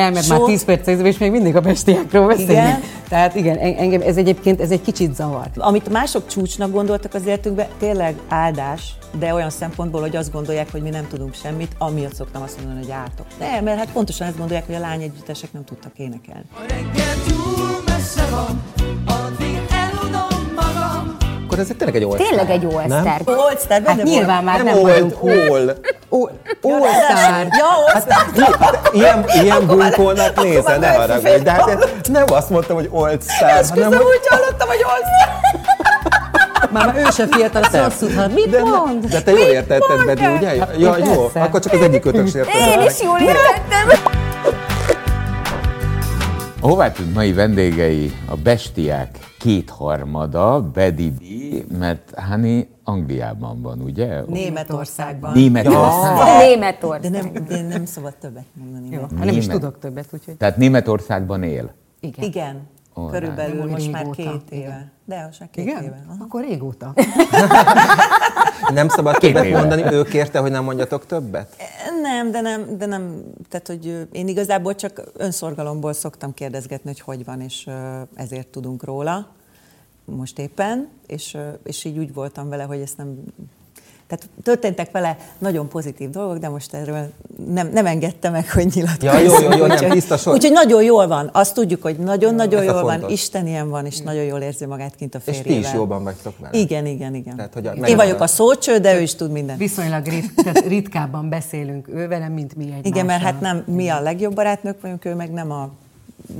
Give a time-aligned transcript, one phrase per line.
[0.00, 2.50] Elment már 10 perc, és még mindig a bestiákról beszélünk.
[2.50, 2.80] Igen.
[3.08, 5.50] Tehát igen, engem ez egyébként ez egy kicsit zavar.
[5.56, 10.82] Amit mások csúcsnak gondoltak az életükben, tényleg áldás, de olyan szempontból, hogy azt gondolják, hogy
[10.82, 13.26] mi nem tudunk semmit, amiatt szoktam azt mondani, hogy ártok.
[13.38, 16.44] Nem, mert hát pontosan ezt gondolják, hogy a lány együttesek nem tudtak énekelni.
[16.54, 18.62] A reggel túl messze van,
[19.06, 19.71] addig.
[21.52, 23.36] Akkor ez tényleg egy all Tényleg egy all-star.
[23.36, 25.76] Oldstar, Hát nyilván már nem, vagyunk all.
[26.62, 27.46] All-star.
[27.50, 28.80] Ja, Oldstar.
[28.92, 31.42] Ilyen, ilyen Akkor már- bunkolnak akkor nézel, már ne haragudj.
[31.42, 33.96] De hát nem azt mondtam, hogy Közben hogy...
[33.96, 35.40] úgy hallottam, hogy Oldstar.
[36.70, 38.34] Már, ő se fiatal, azt tudhat.
[38.34, 39.04] Mit De, mond?
[39.06, 40.54] de te jól értetted, Bedi, ugye?
[40.54, 41.40] Ja, jó, persze.
[41.40, 42.54] akkor csak az egyik ötös érted.
[42.54, 44.12] Én is jól értettem.
[46.60, 49.08] A Hovátűnk mai vendégei a bestiák
[49.42, 51.22] kétharmada, Bedi B,
[51.78, 54.20] mert Hani Angliában van, ugye?
[54.26, 55.32] Németországban.
[55.32, 56.38] Németország.
[56.48, 57.00] Németország.
[57.00, 58.88] De nem, de nem szabad többet mondani.
[58.90, 61.70] Jó, hát nem is tudok többet, úgyhogy Tehát Németországban él.
[62.00, 62.24] igen.
[62.24, 62.68] Igen,
[63.10, 64.92] körülbelül most már két éve.
[65.12, 65.82] De most már két Igen?
[65.82, 66.04] éve.
[66.08, 66.24] Aha.
[66.24, 66.94] Akkor régóta.
[68.74, 69.58] Nem szabad többet éve.
[69.58, 71.56] mondani, ő kérte, hogy nem mondjatok többet?
[72.02, 77.24] Nem, de nem, de nem, tehát hogy én igazából csak önszorgalomból szoktam kérdezgetni, hogy hogy
[77.24, 77.68] van, és
[78.14, 79.28] ezért tudunk róla
[80.04, 83.14] most éppen, és, és így úgy voltam vele, hogy ezt nem,
[84.12, 87.12] tehát történtek vele nagyon pozitív dolgok, de most erről
[87.48, 89.14] nem, nem engedte meg, hogy nyilatkozzon.
[89.14, 90.34] Ja, jó, jó, jó, nem, Úgyhogy- tiszta sor.
[90.34, 93.08] Úgyhogy nagyon jól van, azt tudjuk, hogy nagyon-nagyon jól van.
[93.08, 95.60] Isten ilyen van, és nagyon jól érzi magát kint a És férjével.
[95.62, 96.58] ti is jóban vagytok vele.
[96.58, 97.36] Igen, igen, igen.
[97.36, 99.58] Tehát, hogy Én vagyok a szócső, de ő is tud mindent.
[99.58, 103.88] Viszonylag rit, tehát ritkábban beszélünk ő velem, mint mi egy Igen, mert hát nem mi
[103.88, 105.70] a legjobb barátnők vagyunk, ő meg nem a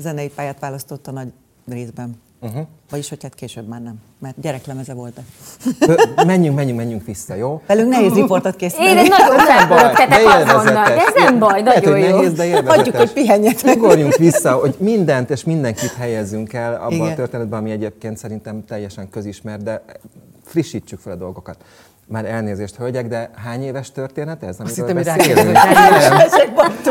[0.01, 1.29] zenei pályát választotta nagy
[1.69, 2.21] részben.
[2.45, 2.67] Uh-huh.
[2.91, 5.21] Vagyis, hogy hát később már nem, mert gyereklemeze volt.
[6.27, 7.63] Menjünk, menjünk, menjünk vissza, jó?
[7.67, 8.99] Velünk nehéz riportot Én készíteni.
[8.99, 10.53] egy nagyon felpörögtetek élvezetes.
[10.55, 12.17] azonnal, de ez nem baj, Lehet, nagyon hogy jó.
[12.17, 12.77] nehéz, de élvezetes.
[12.77, 13.77] Hagyjuk, hogy pihenjetek.
[13.77, 17.07] Ugorjunk vissza, hogy mindent és mindenkit helyezzünk el abban Igen.
[17.11, 19.85] a történetben, ami egyébként szerintem teljesen közismert, de
[20.45, 21.57] frissítsük fel a dolgokat.
[22.07, 25.59] Már elnézést, hölgyek, de hány éves történet ez, Azt amiről hittem, hogy beszélünk?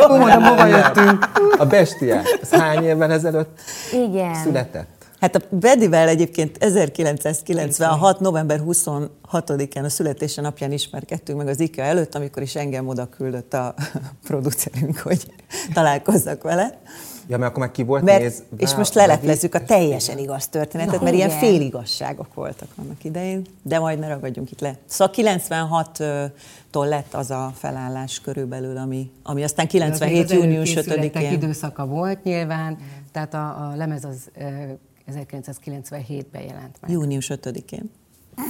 [0.10, 1.32] mondom, hova jöttünk?
[1.58, 3.60] A bestiák, ez hány évvel ezelőtt
[3.94, 4.36] Igen.
[4.36, 5.01] született?
[5.22, 8.20] Hát a Bedivel egyébként 1996.
[8.20, 13.54] november 26-án a születése napján ismerkedtünk meg az IKEA előtt, amikor is engem oda küldött
[13.54, 13.74] a
[14.28, 15.26] producerünk, hogy
[15.74, 16.82] találkozzak vele.
[17.28, 18.44] Ja, mert akkor már ki volt Mert, néz.
[18.58, 21.40] és most leleplezzük a teljesen igaz történetet, Na, mert ilyen igen.
[21.40, 24.76] féligazságok voltak annak idején, de majd ne ragadjunk itt le.
[24.86, 30.24] Szóval 96-tól lett az a felállás körülbelül, ami, ami aztán 97.
[30.24, 31.32] Az június előkészületek 5-én.
[31.32, 32.78] időszaka volt nyilván,
[33.12, 34.30] tehát a, a lemez az
[35.12, 36.92] 1997-ben jelent meg.
[36.92, 37.92] Június 5-én.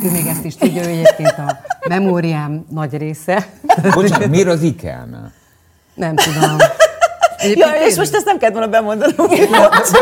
[0.04, 1.58] Ő még ezt is tudja, hogy egyébként a
[1.88, 3.48] memóriám nagy része.
[3.94, 5.32] Bocsánat, miért az IKEA-nál?
[5.94, 6.58] Nem tudom.
[7.54, 9.28] Ja, és most ezt nem kellett volna bemondanom.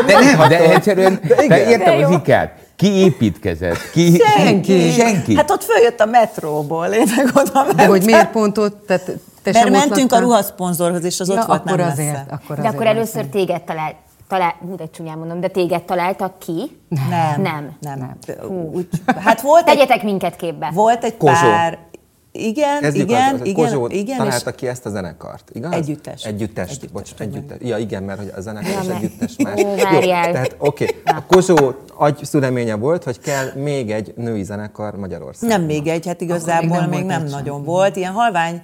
[0.05, 1.67] De nem, de egyszerűen, de, igen.
[1.67, 2.17] értem De az jó.
[2.17, 2.51] IKEA-t.
[2.75, 3.89] Ki építkezett?
[3.91, 4.91] Ki, Senki.
[4.91, 5.35] Senki.
[5.35, 7.75] Hát ott följött a metróból, én meg oda mentem.
[7.75, 8.85] De hogy miért pont ott?
[8.87, 9.05] Tehát
[9.43, 10.21] te Mert ott mentünk a laktál?
[10.21, 12.25] ruhaszponzorhoz, és az ott ja, volt akkor nem azért, messze.
[12.29, 13.95] akkor De azért akkor először téged talált,
[14.29, 16.77] talál, hú, de csúnyán mondom, de téged találtak ki?
[17.09, 17.41] Nem.
[17.41, 17.77] Nem.
[17.79, 18.17] nem.
[18.73, 20.71] Úgy, hát volt egy, Tegyetek minket képbe.
[20.73, 21.47] volt egy Kozsó.
[21.49, 21.79] pár...
[22.31, 25.71] Igen, Kezdjük igen, az, az, igen, Kozsó igen, találta ki ezt a zenekart, igaz?
[25.73, 26.23] Együttes.
[26.25, 27.33] Együttest, Együttes, bocs, tudom.
[27.33, 27.57] együttes.
[27.61, 29.61] Ja, igen, mert hogy a zenekar Ja, és együttes más.
[29.63, 30.31] Ó, várjál.
[30.31, 31.01] tehát oké.
[31.05, 35.57] A Kozsó agy szüleménye volt, hogy kell még egy női zenekar Magyarországon.
[35.57, 37.65] nem még egy, hát igazából Akkor még még nem nem, volt egy nagyon sem.
[37.65, 37.95] volt.
[37.95, 38.61] Ilyen halvány,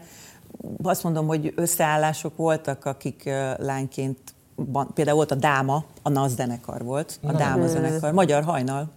[0.83, 4.17] azt mondom, hogy összeállások voltak, akik lányként,
[4.55, 8.87] van- például volt a Dáma, a NAZ zenekar volt, a Dáma zenekar, Magyar Hajnal.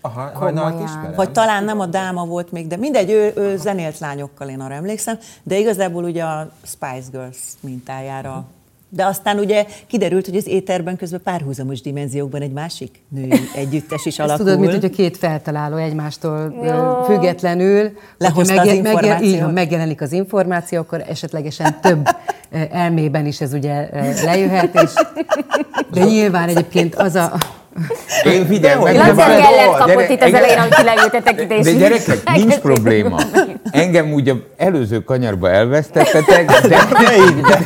[0.00, 0.82] Aha, Komolyan.
[0.82, 1.12] ismerem.
[1.16, 4.74] Vagy talán nem a Dáma volt még, de mindegy, ő, ő zenélt lányokkal, én arra
[4.74, 8.44] emlékszem, de igazából ugye a Spice Girls mintájára.
[8.88, 14.18] De aztán ugye kiderült, hogy az éterben közben párhuzamos dimenziókban egy másik női együttes is
[14.18, 14.44] Ezt alakul.
[14.44, 17.02] tudod, mint hogyha két feltaláló egymástól Jó.
[17.04, 19.20] függetlenül, Lehozta hogyha az információt.
[19.34, 22.08] így van, megjelenik az információ, akkor esetlegesen több
[22.70, 24.92] elmében is ez ugye ö, lejöhet, és,
[25.90, 27.32] de nyilván egyébként az a...
[28.24, 29.16] Én figyelj, meg nem
[29.78, 33.20] kapott itt az elején, amit leültetek ide, De gyerekek, nincs probléma.
[33.70, 37.58] Engem úgy az előző kanyarba elvesztettetek, de, de,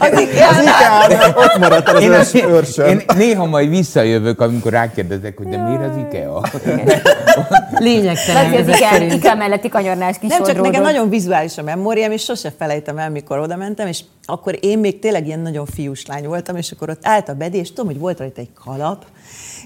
[0.00, 2.88] Az IKEA-nál ott maradt az én, őrs, őrsön.
[2.88, 6.42] én néha majd visszajövök, amikor rákérdezek, hogy de miért az IKEA?
[7.78, 9.02] Lényegtelen az Ikea.
[9.14, 13.10] Ikea melletti kanyarnás kis Nem csak nekem nagyon vizuális a memóriám, és sose felejtem el,
[13.10, 14.00] mikor oda mentem, és
[14.32, 17.58] akkor én még tényleg ilyen nagyon fiús lány voltam, és akkor ott állt a Bedi,
[17.58, 19.06] és tudom, hogy volt rajta egy kalap,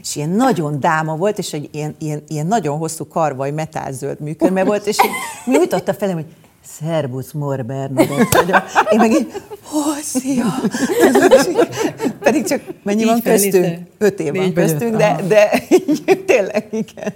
[0.01, 4.65] és ilyen nagyon dáma volt, és egy ilyen, ilyen, ilyen nagyon hosszú karvaj metálzöld műkörme
[4.65, 5.11] volt, és így
[5.55, 6.27] nyújtotta felem, hogy
[6.67, 8.63] Szerbusz Mor Bernadett vagyok.
[8.91, 9.33] Én meg így,
[9.75, 10.45] ó, szia!
[12.25, 13.79] Pedig csak mennyi Így van köztünk?
[13.99, 15.63] Öt év van köztünk, de, de
[16.27, 17.13] tényleg igen.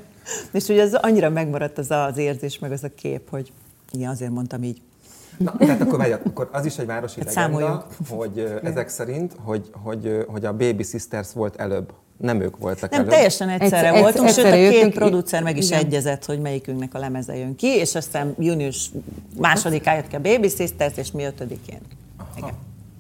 [0.53, 3.53] És ugye az annyira megmaradt az az érzés, meg az a kép, hogy
[3.93, 4.81] igen, azért mondtam így.
[5.39, 7.87] Na, tehát akkor várjad, akkor az is egy városi Hát legenda, számoljuk.
[8.09, 11.93] hogy ezek szerint, hogy, hogy, hogy a Baby Sisters volt előbb.
[12.17, 13.13] Nem ők voltak Nem, előbb.
[13.13, 15.79] teljesen egyszerre Egyszer- voltunk, sőt a két producer meg is igen.
[15.79, 18.91] egyezett, hogy melyikünknek a lemeze jön ki, és aztán június
[19.37, 21.79] másodikán jött ki a Baby Sisters, és mi ötödikén.
[22.37, 22.53] Igen.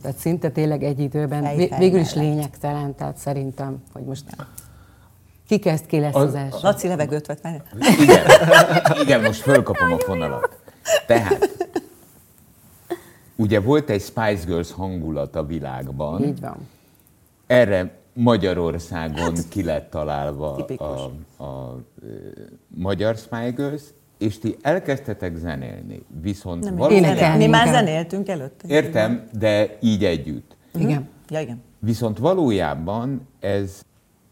[0.02, 1.56] Tehát szinte tényleg egy időben.
[1.56, 4.24] Vé- Végül is lényegtelen, tehát szerintem, hogy most
[5.48, 6.58] ki kezd, ki lesz Az- az első.
[6.62, 7.62] Laci levegőt vett, várjál.
[8.02, 8.26] Igen,
[9.02, 10.48] igen, most fölkapom a fonalat.
[11.06, 11.48] Tehát,
[13.38, 16.68] ugye volt egy Spice Girls hangulat a világban, Így van.
[17.46, 21.00] erre Magyarországon ki lett találva Tipikus.
[21.36, 21.78] a, a,
[22.66, 23.82] magyar Spice Girls,
[24.18, 27.08] és ti elkezdtetek zenélni, viszont Nem, valójában...
[27.10, 28.68] Énekelni Mi már zenéltünk előtte.
[28.68, 30.56] Értem, de így együtt.
[30.74, 31.08] Igen.
[31.28, 31.62] Ja, igen.
[31.78, 33.80] Viszont valójában ez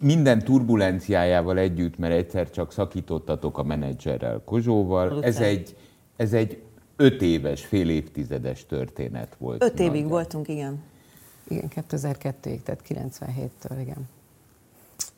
[0.00, 5.76] minden turbulenciájával együtt, mert egyszer csak szakítottatok a menedzserrel, Kozsóval, ez egy,
[6.17, 6.62] ez egy
[6.96, 9.62] öt éves, fél évtizedes történet volt.
[9.62, 10.10] Öt évig Nagyjából.
[10.10, 10.82] voltunk, igen.
[11.48, 14.08] Igen, 2002-ig, tehát 97-től, igen.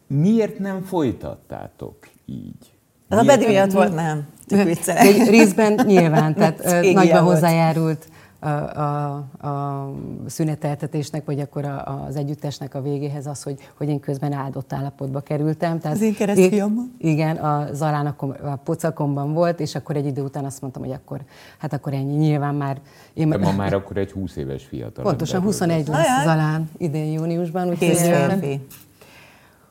[0.06, 2.72] Miért nem folytattátok így?
[3.08, 4.26] Az a Bedi miatt volt, nem.
[4.46, 5.02] Csak viccelek.
[5.02, 7.34] egy részben nyilván, tehát nagyban volt.
[7.34, 8.08] hozzájárult
[8.40, 9.14] a, a,
[9.48, 9.90] a
[10.26, 15.20] szüneteltetésnek, vagy akkor a, az együttesnek a végéhez az, hogy, hogy én közben áldott állapotba
[15.20, 15.78] kerültem.
[15.78, 16.84] Tehát Az én keresztfiammal?
[16.98, 20.92] Igen, a Zalán akkor a pocakomban volt, és akkor egy idő után azt mondtam, hogy
[20.92, 21.20] akkor,
[21.58, 22.80] hát akkor ennyi, nyilván már...
[23.14, 25.04] Én, De ma már akkor egy 20 éves fiatal.
[25.04, 26.24] Pontosan emberről 21 lesz.
[26.24, 27.68] Zalán idén júniusban.
[27.68, 28.66] úgyhogy- Kész férfi.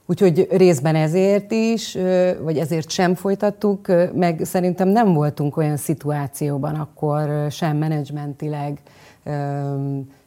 [0.09, 1.97] Úgyhogy részben ezért is,
[2.43, 8.79] vagy ezért sem folytattuk, meg szerintem nem voltunk olyan szituációban akkor sem menedzsmentileg,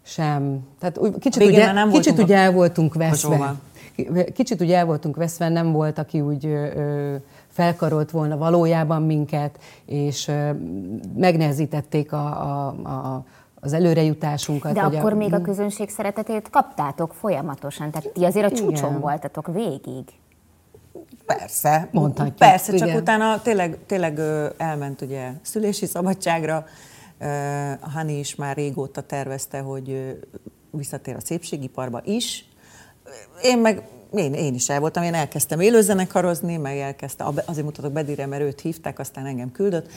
[0.02, 3.54] sem, tehát úgy- kicsit, ugye, nem kicsit ugye el voltunk veszve.
[4.34, 7.14] Kicsit ugye el voltunk veszve, nem volt, aki úgy ö,
[7.48, 10.50] felkarolt volna valójában minket, és ö,
[11.16, 13.24] megnehezítették a, a, a,
[13.60, 14.72] az előrejutásunkat.
[14.72, 19.00] De akkor a, még a közönség szeretetét kaptátok folyamatosan, tehát ti azért a csúcson Igen.
[19.00, 20.04] voltatok végig.
[21.26, 21.88] Persze.
[21.90, 23.00] Mondhatjuk, Persze, csak igen.
[23.00, 24.20] utána tényleg, tényleg
[24.56, 26.64] elment ugye szülési szabadságra.
[27.80, 30.18] A Hani is már régóta tervezte, hogy
[30.70, 32.44] visszatér a szépségiparba is.
[33.42, 33.82] Én meg
[34.14, 38.60] én, én is el voltam, én elkezdtem élőzenekarozni, meg elkezdtem, azért mutatok Bedire, mert őt
[38.60, 39.90] hívták, aztán engem küldött,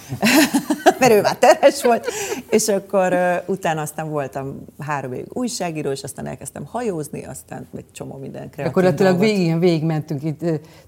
[1.08, 2.08] mert ő már terhes volt,
[2.50, 7.86] és akkor uh, utána aztán voltam három évig újságíró, és aztán elkezdtem hajózni, aztán egy
[7.92, 10.40] csomó minden kreatív Gyakorlatilag végig, ilyen végigmentünk itt,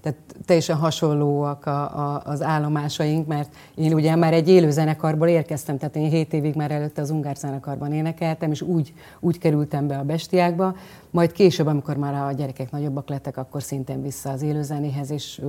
[0.02, 5.78] tehát teljesen hasonlóak a, a, az állomásaink, mert én ugye már egy élő zenekarból érkeztem,
[5.78, 9.98] tehát én 7 évig már előtte az ungár zenekarban énekeltem, és úgy, úgy kerültem be
[9.98, 10.74] a bestiákba,
[11.16, 15.40] majd később, amikor már a gyerekek nagyobbak lettek, akkor szintén vissza az élőzenéhez, és,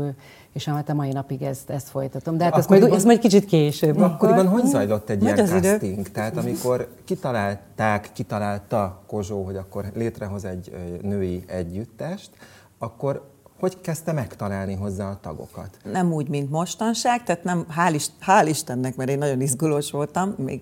[0.54, 2.38] és hát a mai napig ezt, ezt folytatom.
[2.38, 3.98] De hát ez majd, majd kicsit később.
[4.00, 5.70] Akkoriban hogy zajlott egy Nagy ilyen az idő.
[5.70, 6.12] casting?
[6.12, 10.72] Tehát amikor kitalálták, kitalálta Kozsó, hogy akkor létrehoz egy
[11.02, 12.30] női együttest,
[12.78, 15.78] akkor hogy kezdte megtalálni hozzá a tagokat?
[15.92, 20.34] nem úgy, mint mostanság, tehát nem, hál', is, hál Istennek, mert én nagyon izgulós voltam,
[20.38, 20.62] még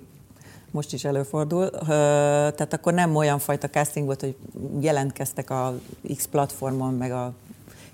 [0.71, 4.35] most is előfordul, tehát akkor nem olyan fajta casting volt, hogy
[4.79, 5.73] jelentkeztek a
[6.15, 7.33] X platformon, meg a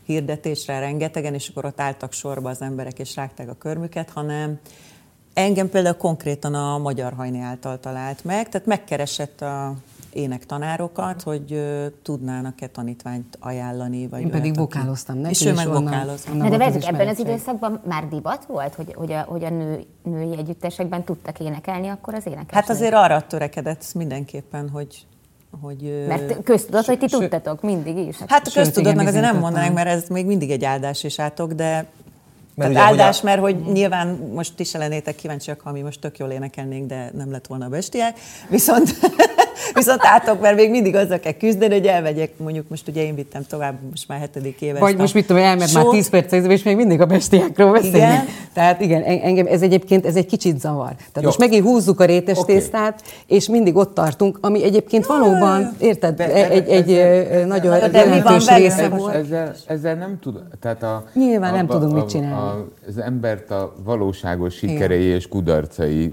[0.03, 4.59] hirdetésre rengetegen, és akkor ott álltak sorba az emberek, és rágták a körmüket, hanem
[5.33, 9.73] engem például konkrétan a Magyar Hajni által talált meg, tehát megkeresett a
[10.13, 11.63] énektanárokat, hogy
[12.01, 16.37] tudnának-e tanítványt ajánlani, vagy Én pedig vokáloztam neki, És ő meg vokálozott.
[16.37, 20.37] de várjuk, ebben az időszakban már divat volt, hogy, hogy a, hogy a nő, női
[20.37, 22.53] együttesekben tudtak énekelni akkor az énekesnők?
[22.53, 25.05] Hát azért arra törekedett mindenképpen, hogy...
[25.61, 28.17] hogy Mert köztudott, hogy ti tudtatok mindig is.
[28.27, 31.85] Hát a köztudatnak azért nem mondanánk, mert ez még mindig egy áldás és átok, de
[32.61, 35.81] Mert tehát ugye, áldás, a- mert hogy nyilván most ti se lennétek kíváncsiak, ha mi
[35.81, 38.19] most tök jól énekelnénk, de nem lett volna a bestiák.
[38.49, 38.89] Viszont,
[39.73, 43.41] viszont átok, mert még mindig azzal kell küzdeni, hogy elmegyek, mondjuk most ugye én vittem
[43.49, 44.79] tovább, most már hetedik éve.
[44.79, 45.91] Vagy most mit tudom, elment már sót.
[45.93, 47.95] 10 percig, és még mindig a bestiákról beszélünk.
[47.95, 48.25] Igen.
[48.53, 50.87] Tehát igen, en- engem ez egyébként ez egy kicsit zavar.
[50.95, 51.23] Tehát Jó.
[51.23, 56.49] most megint húzzuk a rétes tésztát, és mindig ott tartunk, ami egyébként valóban, érted, De-
[56.49, 58.63] egy, egy ö, nagyon de van jelentős velünk?
[58.67, 59.13] része volt.
[59.15, 62.35] Ezzel, ezzel nem tud, tehát a, Nyilván nem a- tudunk a- mit csinálni.
[62.35, 66.11] A, az embert a valóságos sikerei és kudarcai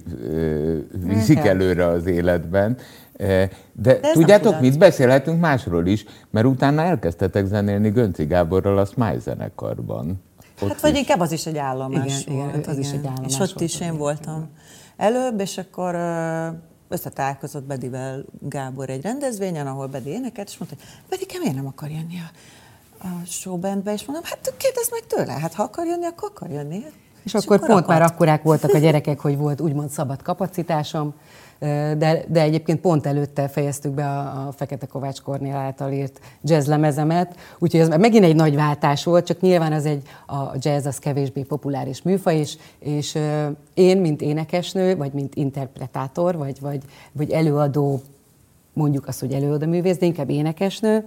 [1.06, 1.46] viszik Igen.
[1.46, 2.76] előre az életben.
[3.18, 4.78] E, De, nem tudjátok mit?
[4.78, 10.22] Beszélhetünk másról is, mert utána elkezdtetek zenélni Gönci Gáborral a Smile zenekarban.
[10.62, 10.98] Ott Hát vagy is.
[10.98, 12.66] inkább az is egy állomás Igen, igen, volt.
[12.66, 14.48] az is egy állomás És ott volt, is én voltam
[14.96, 16.46] előbb, és akkor ö,
[16.88, 21.88] összetalálkozott Bedivel Gábor egy rendezvényen, ahol Bedi énekelt, és mondta, hogy Bedi, miért nem akar
[21.90, 22.30] jönni a,
[23.06, 26.84] a showbandbe, és mondom, hát kérdezd meg tőle, hát ha akar jönni, akkor akar jönni.
[27.22, 27.86] És, és akkor pont akart.
[27.86, 31.14] már akkorák voltak a gyerekek, hogy volt úgymond szabad kapacitásom,
[31.58, 36.66] de, de egyébként pont előtte fejeztük be a, a Fekete Kovács Kornél által írt jazz
[36.66, 40.98] lemezemet, úgyhogy ez megint egy nagy váltás volt, csak nyilván az egy, a jazz az
[40.98, 43.18] kevésbé populáris műfaj is, és
[43.74, 48.00] én, mint énekesnő, vagy mint interpretátor, vagy, vagy, vagy előadó
[48.78, 51.04] mondjuk azt, hogy előadó művész, de inkább énekesnő.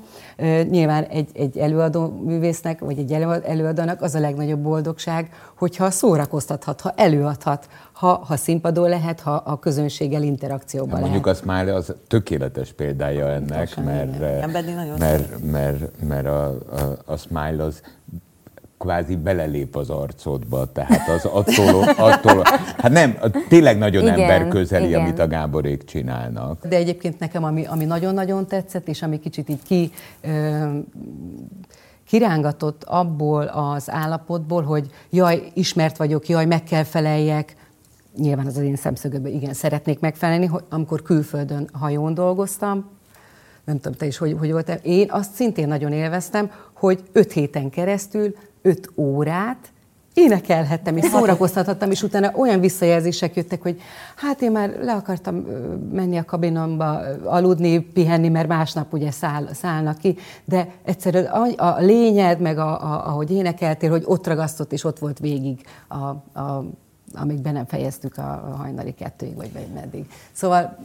[0.70, 3.12] Nyilván egy, egy előadó művésznek, vagy egy
[3.46, 9.60] előadónak az a legnagyobb boldogság, hogyha szórakoztathat, ha előadhat, ha, ha színpadon lehet, ha a
[9.60, 11.04] közönséggel interakcióban lehet.
[11.04, 14.18] Mondjuk azt már az tökéletes példája ennek, mert.
[14.52, 17.82] Pedig nagyon mert, mert, mert a, a, a Smile az
[18.82, 22.42] kvázi belelép az arcodba, tehát az attól, attól
[22.78, 25.02] hát nem, tényleg nagyon Igen, emberközeli, igen.
[25.02, 26.68] amit a Gáborék csinálnak.
[26.68, 30.66] De egyébként nekem, ami, ami nagyon-nagyon tetszett, és ami kicsit így ki, ö,
[32.08, 37.56] kirángatott abból az állapotból, hogy jaj, ismert vagyok, jaj, meg kell feleljek,
[38.18, 42.90] nyilván az az én szemszögöbben igen, szeretnék megfelelni, hogy amikor külföldön hajón dolgoztam,
[43.66, 47.70] nem tudom, te is hogy, hogy voltál, én azt szintén nagyon élveztem, hogy öt héten
[47.70, 49.72] keresztül, öt órát
[50.14, 53.82] énekelhettem és szórakoztathattam, és utána olyan visszajelzések jöttek, hogy
[54.16, 55.36] hát én már le akartam
[55.92, 61.80] menni a kabinomba, aludni, pihenni, mert másnap ugye száll, szállnak ki, de egyszerűen a, a
[61.80, 65.96] lényed, meg a, a, ahogy énekeltél, hogy ott ragasztott, és ott volt végig a,
[66.40, 66.66] a
[67.14, 70.06] amíg be nem fejeztük a, hajnali kettőig, vagy meddig.
[70.32, 70.78] Szóval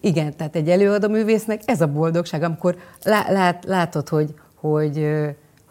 [0.00, 5.10] igen, tehát egy előadó művésznek ez a boldogság, amikor lá, lát, látod, hogy, hogy,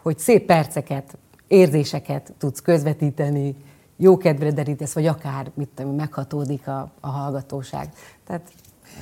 [0.01, 3.55] hogy szép perceket, érzéseket tudsz közvetíteni,
[3.97, 7.89] jó kedvre derítesz, vagy akár, mit tudom, meghatódik a, a hallgatóság.
[8.27, 8.41] Tehát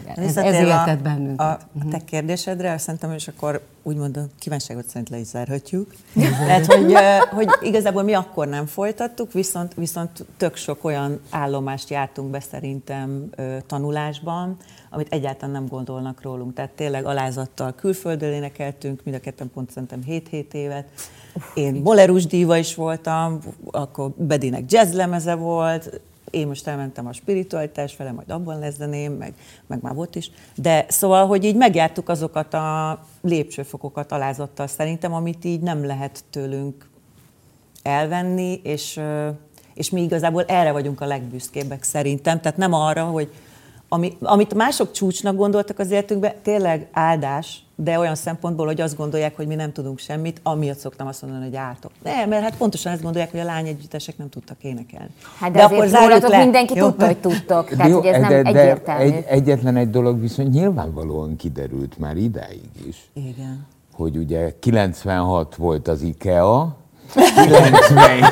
[0.01, 1.59] igen, ez, ez Visszatérve éltet a, a
[1.89, 5.93] te kérdésedre, azt szerintem, és akkor úgymond a kívánságot szerint le is zárhatjuk.
[6.13, 6.93] Tehát, hogy,
[7.31, 13.29] hogy igazából mi akkor nem folytattuk, viszont, viszont tök sok olyan állomást jártunk be szerintem
[13.67, 14.57] tanulásban,
[14.89, 16.53] amit egyáltalán nem gondolnak rólunk.
[16.53, 20.87] Tehát tényleg alázattal külföldön énekeltünk, mind a ketten pont szerintem 7-7 évet.
[21.53, 23.39] Én bolerus díva is voltam,
[23.71, 26.01] akkor Bedinek jazzlemeze volt,
[26.33, 29.33] én most elmentem a spiritualitás fele, majd abban lezzeném, meg,
[29.67, 30.31] meg már volt is.
[30.55, 36.89] De szóval, hogy így megjártuk azokat a lépcsőfokokat alázattal szerintem, amit így nem lehet tőlünk
[37.83, 38.99] elvenni, és,
[39.73, 42.41] és mi igazából erre vagyunk a legbüszkébbek szerintem.
[42.41, 43.31] Tehát nem arra, hogy
[43.87, 49.35] ami, amit mások csúcsnak gondoltak az életünkben, tényleg áldás, de olyan szempontból, hogy azt gondolják,
[49.35, 51.91] hogy mi nem tudunk semmit, amiatt szoktam azt mondani, hogy ártok.
[52.03, 55.09] Nem, mert hát pontosan ezt gondolják, hogy a lány együttesek nem tudtak énekelni.
[55.39, 56.37] Hát de, de azért zárjuk le.
[56.37, 56.85] mindenki Jó?
[56.87, 57.69] tudta, hogy tudtok.
[57.69, 59.03] Tehát, Jó, hogy ez nem de, de egyértelmű.
[59.03, 63.65] egy, egyetlen egy dolog viszont nyilvánvalóan kiderült már idáig is, Igen.
[63.93, 66.75] hogy ugye 96 volt az IKEA,
[67.13, 68.25] 97,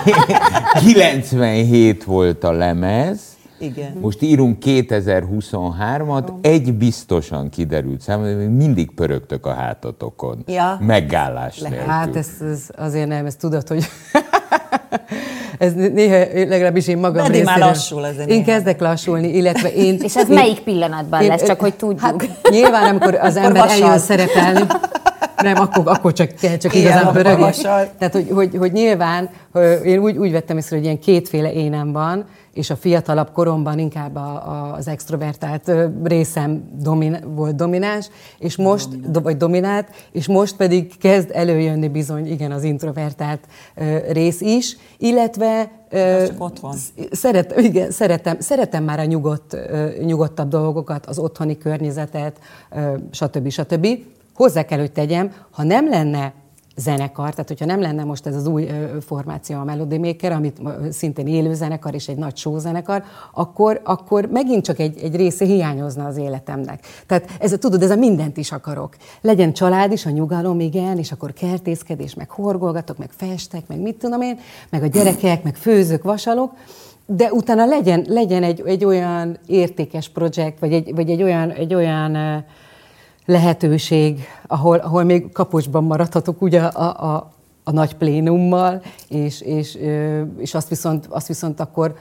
[0.79, 3.19] 97 volt a lemez,
[3.61, 3.97] Igen.
[4.01, 10.43] most írunk 2023-at, egy biztosan kiderült számomra, hogy mindig pörögtök a hátotokon.
[10.47, 10.77] Ja.
[10.81, 11.77] Megállás Lehet.
[11.77, 11.93] nélkül.
[11.93, 13.85] Hát ez, ez azért nem, ezt tudod, hogy
[15.57, 19.97] ez néha, legalábbis én magam Pedig már részéről- lassul ez Én kezdek lassulni, illetve én...
[20.03, 21.99] És ez én, melyik pillanatban én- lesz, csak hogy tudjuk?
[22.01, 23.83] Hát, nyilván, amikor az Akkor ember vasal.
[23.83, 24.61] eljön szerepelni,
[25.43, 27.51] nem, akkor, akkor csak kell, csak Igen, igazán pörögni.
[27.97, 29.29] Tehát, hogy, hogy, hogy nyilván
[29.83, 34.15] én úgy, úgy vettem észre, hogy ilyen kétféle énem van, és a fiatalabb koromban inkább
[34.15, 35.72] a, a, az extrovertált
[36.03, 42.27] részem domin, volt domináns, és most, do, vagy dominált, és most pedig kezd előjönni bizony,
[42.27, 43.39] igen, az introvertált
[43.75, 46.75] ö, rész is, illetve ö, ott van.
[47.12, 52.39] Szeret, igen, szeretem, szeretem már a nyugodt, ö, nyugodtabb dolgokat, az otthoni környezetet,
[52.72, 53.50] ö, stb.
[53.50, 53.88] stb.
[54.34, 56.34] Hozzá kell, hogy tegyem, ha nem lenne
[56.75, 58.67] zenekar, tehát hogyha nem lenne most ez az új
[59.01, 64.25] formáció a Melody Maker, amit szintén élő zenekar és egy nagy show zenekar, akkor, akkor
[64.25, 66.85] megint csak egy, egy része hiányozna az életemnek.
[67.07, 68.95] Tehát ez, tudod, ez a mindent is akarok.
[69.21, 73.95] Legyen család is, a nyugalom, igen, és akkor kertészkedés, meg horgolgatok, meg festek, meg mit
[73.95, 76.53] tudom én, meg a gyerekek, meg főzök, vasalok,
[77.05, 81.73] de utána legyen, legyen egy, egy olyan értékes projekt, vagy egy, vagy egy olyan, egy
[81.73, 82.37] olyan ö,
[83.31, 87.31] lehetőség, ahol, ahol még kapocsban maradhatok ugye a, a,
[87.63, 89.77] a nagy plénummal, és, és,
[90.38, 91.95] és azt, viszont, azt viszont akkor,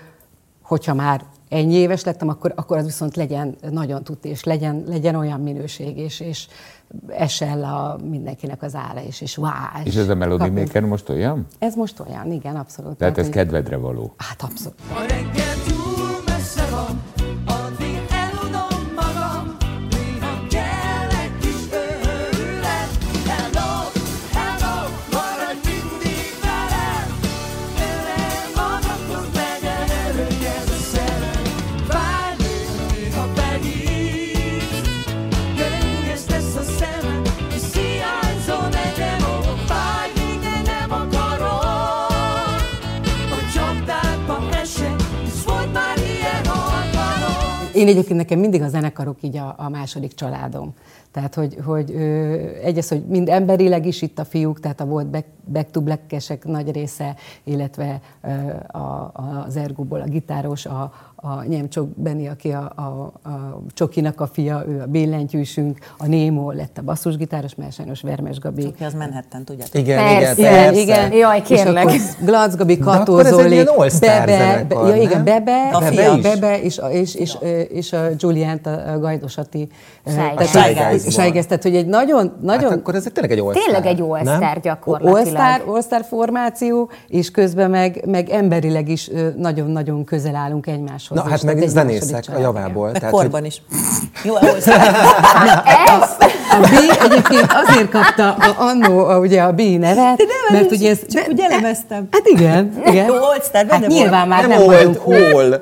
[0.62, 5.14] hogyha már ennyi éves lettem, akkor, akkor az viszont legyen nagyon tuti, és legyen, legyen
[5.14, 6.46] olyan minőség, és, és
[7.08, 9.50] esel a mindenkinek az ára, és, és wow,
[9.84, 10.66] És ez a Melody kapjunk.
[10.66, 11.46] Maker most olyan?
[11.58, 12.96] Ez most olyan, igen, abszolút.
[12.96, 14.14] Tehát ez hogy- kedvedre való.
[14.16, 14.78] Hát abszolút.
[14.94, 15.54] A reggel
[47.80, 50.74] Én egyébként nekem mindig a zenekarok így a, a második családom.
[51.12, 51.90] Tehát, hogy, hogy
[52.62, 55.82] egyes, hogy mind emberileg is itt a fiúk, tehát a volt back, back to
[56.42, 58.28] nagy része, illetve ö,
[58.66, 62.80] a, a, az Ergóból a gitáros, a, a Nyemcsok Beni, aki a, a,
[63.28, 68.38] a Csokinak a fia, ő a billentyűsünk, a Némo lett a basszusgitáros, mert sajnos Vermes
[68.38, 68.62] Gabi.
[68.62, 69.74] Csoki az Manhattan, tudjátok?
[69.74, 70.32] Igen, Persze.
[70.40, 70.80] igen, Igen, persze.
[70.80, 71.12] igen.
[71.12, 71.92] Jaj, kérlek.
[71.92, 75.24] És akkor Glac Gabi, Kató Zoli, Bebe, zenekar, ja, igen?
[75.24, 76.22] Bebe, A Bebe, is.
[76.22, 77.36] Bebe és, a- és, és,
[77.70, 79.68] és, a Giuliant, a Gajdos Ati.
[80.06, 80.12] Shy
[81.32, 85.16] Tehát, hogy- egy nagyon, nagyon Hát akkor ez tényleg egy all Tényleg egy all-star gyakorlatilag.
[85.16, 91.09] all-star, all-star formáció, és közben meg, meg emberileg is nagyon-nagyon közel állunk egymáshoz.
[91.10, 92.86] Na és hát meg zenészek a javából.
[92.90, 93.62] Meg tehát, hogy- korban is.
[94.22, 96.28] Jó, ahhoz Ez?
[96.52, 96.74] A B
[97.04, 100.98] egyébként azért kapta a, annó a, ugye a B nevet, De nem, mert ugye ez...
[101.12, 102.08] csak úgy elemeztem.
[102.10, 103.06] Hát igen, igen.
[103.06, 103.14] Jó,
[103.52, 105.60] benne hát nyilván már nem nem, volt vagyunk all.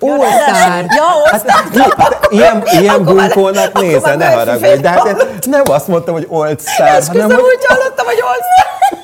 [0.00, 0.84] all-star.
[0.88, 2.18] Ja, All-Star.
[2.30, 4.80] Ilyen, ilyen már- bunkónak nézze, ne haragudj.
[4.80, 9.03] De hát nem azt mondtam, hogy old star, hanem Esküszöm, hogy úgy hallottam, hogy All-Star.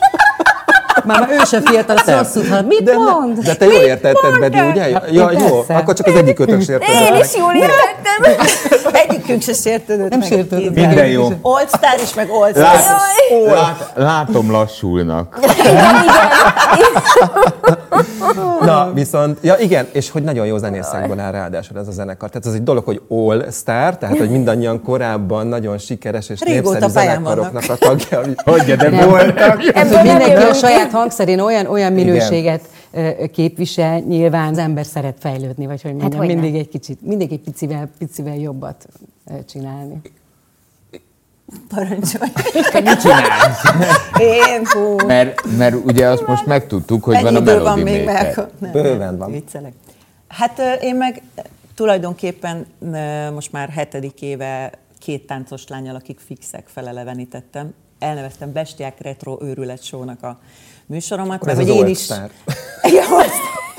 [1.05, 2.63] Már, már ő se fiatal, azt rosszul hall.
[2.63, 3.39] Mit de, mond?
[3.39, 4.89] de te jól értetted, Bedi, ugye?
[4.89, 6.89] Ja, Én jó, akkor csak az egyik ötös érted.
[6.89, 8.47] Én is jól értettem.
[8.93, 11.29] Egyikünk se sértődött Nem sértődött Minden jó.
[11.43, 12.65] All-Star is, meg All-Star.
[12.65, 15.39] Lát, lát, látom lassulnak.
[18.61, 22.29] Na, viszont, ja igen, és hogy nagyon jó zenészekből áll ráadásul ez a zenekar.
[22.29, 26.79] Tehát ez egy dolog, hogy all star, tehát hogy mindannyian korábban nagyon sikeres és Régóta
[26.79, 28.21] népszerű zenekaroknak a tagja.
[28.45, 29.09] Hogy de Nem.
[29.09, 29.63] voltak.
[29.75, 34.87] Ebből hogy mindenki a jövünk saját hangszerén olyan, olyan minőséget ö, képvisel, nyilván az ember
[34.87, 36.35] szeret fejlődni, vagy hogy mondjam, hogyne.
[36.41, 38.87] mindig egy kicsit, mindig egy picivel, picivel jobbat
[39.49, 40.01] csinálni.
[41.69, 42.31] Parancsolj.
[42.73, 43.63] Te mit csinálsz?
[44.19, 45.07] Én, hú.
[45.07, 48.05] Mert, mert ugye azt most megtudtuk, hogy Ennyi van a idő van Melody még.
[48.59, 49.31] Nem, Bőven van.
[49.31, 49.73] Viccelek.
[50.29, 51.23] Hát én meg
[51.75, 52.67] tulajdonképpen
[53.35, 57.75] most már hetedik éve két táncos lányal, akik fixek felelevenítettem.
[57.99, 60.39] Elneveztem Bestiák Retro Őrület Show-nak a
[60.91, 61.45] műsoromat.
[61.45, 62.09] Mert hogy én is...
[62.11, 62.21] azt-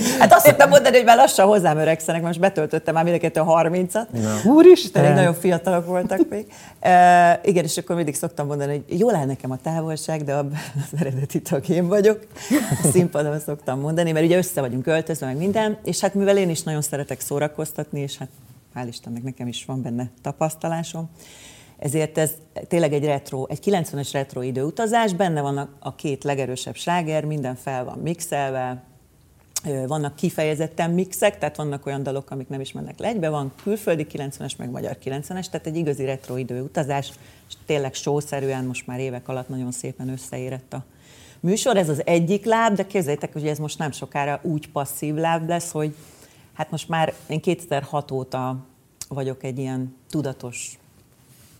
[0.20, 3.40] Hát azt hittem mondani, hogy már lassan hozzám öregszenek, most betöltöttem már mind a kettő
[3.40, 4.06] a 30-at.
[4.46, 5.02] Úristen!
[5.02, 6.46] Pedig nagyon fiatalok voltak még.
[6.80, 10.58] E, igen, és akkor mindig szoktam mondani, hogy jól áll nekem a távolság, de abban
[10.92, 12.20] az eredeti tag én vagyok.
[12.84, 16.50] A színpadon szoktam mondani, mert ugye össze vagyunk öltözve, meg minden, és hát mivel én
[16.50, 18.30] is nagyon szeretek szórakoztatni, és hát
[18.76, 21.10] hál' Istennek nekem is van benne tapasztalásom,
[21.82, 22.32] ezért ez
[22.68, 27.56] tényleg egy retro, egy 90-es retro időutazás, benne van a, a két legerősebb sláger, minden
[27.56, 28.84] fel van mixelve,
[29.88, 34.08] vannak kifejezetten mixek, tehát vannak olyan dalok, amik nem is mennek le egybe, van külföldi
[34.14, 37.12] 90-es, meg magyar 90-es, tehát egy igazi retro időutazás,
[37.48, 40.84] és tényleg sószerűen most már évek alatt nagyon szépen összeérett a
[41.40, 41.78] műsor.
[41.78, 45.72] Ez az egyik láb, de képzeljétek, hogy ez most nem sokára úgy passzív láb lesz,
[45.72, 45.96] hogy
[46.54, 48.66] hát most már én 2006 óta
[49.08, 50.80] vagyok egy ilyen tudatos,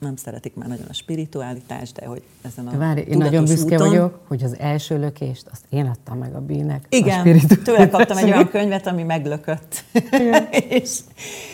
[0.02, 3.88] nem szeretik már nagyon a spiritualitást, de hogy ezen a Várj, én nagyon büszke úton,
[3.88, 6.86] vagyok, hogy az első lökést azt én adtam meg a bínek.
[6.90, 9.84] a igen, spiritu- tőle kaptam egy olyan könyvet, ami meglökött.
[10.70, 11.00] és,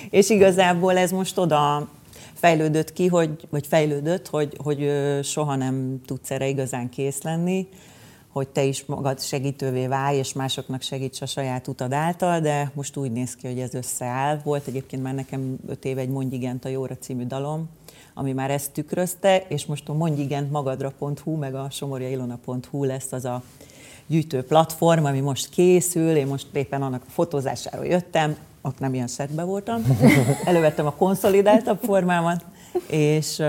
[0.09, 1.89] és igazából ez most oda
[2.33, 4.91] fejlődött ki, hogy, vagy fejlődött, hogy, hogy
[5.23, 7.67] soha nem tudsz erre igazán kész lenni,
[8.27, 12.97] hogy te is magad segítővé válj, és másoknak segíts a saját utad által, de most
[12.97, 14.41] úgy néz ki, hogy ez összeáll.
[14.43, 17.69] Volt egyébként már nekem öt éve egy Mondj igent a jóra című dalom,
[18.17, 23.25] ami már ezt tükrözte, és most a Mondj igent magadra.hu, meg a somorjailona.hu lesz az
[23.25, 23.43] a
[24.07, 29.07] gyűjtő platform, ami most készül, én most éppen annak a fotózásáról jöttem, ott nem ilyen
[29.07, 29.83] setbe voltam,
[30.45, 32.45] elővettem a konszolidáltabb formámat,
[32.87, 33.43] és,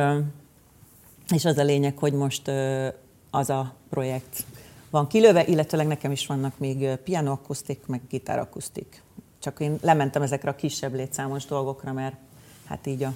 [1.35, 2.51] és az a lényeg, hogy most
[3.31, 4.45] az a projekt
[4.91, 9.03] van kilőve, illetőleg nekem is vannak még ö, piano akusztik, meg gitár akusztik.
[9.39, 12.15] Csak én lementem ezekre a kisebb létszámos dolgokra, mert
[12.65, 13.13] hát így a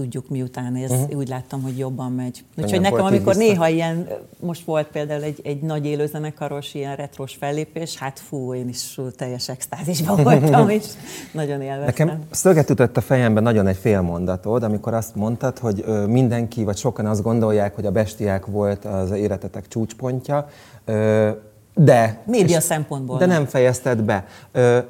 [0.00, 1.18] tudjuk miután ez uh-huh.
[1.18, 2.44] úgy láttam, hogy jobban megy.
[2.56, 3.38] Úgyhogy nekem, amikor vissza.
[3.38, 4.08] néha ilyen,
[4.38, 9.48] most volt például egy, egy nagy élőzenekaros, ilyen retros fellépés, hát fú, én is teljes
[9.48, 10.84] extázisban voltam, és
[11.32, 12.06] nagyon élveztem.
[12.06, 16.76] Nekem szöget ütött a fejembe nagyon egy fél mondatod, amikor azt mondtad, hogy mindenki, vagy
[16.76, 20.48] sokan azt gondolják, hogy a bestiák volt az életetek csúcspontja,
[21.74, 22.22] de...
[22.26, 23.36] Média és- szempontból De nem.
[23.36, 24.26] nem fejezted be.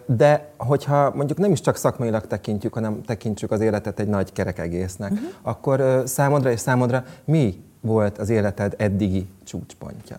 [0.07, 4.59] De hogyha mondjuk nem is csak szakmailag tekintjük, hanem tekintsük az életet egy nagy kerek
[4.59, 5.29] egésznek, uh-huh.
[5.43, 10.17] akkor számodra és számodra mi volt az életed eddigi csúcspontja?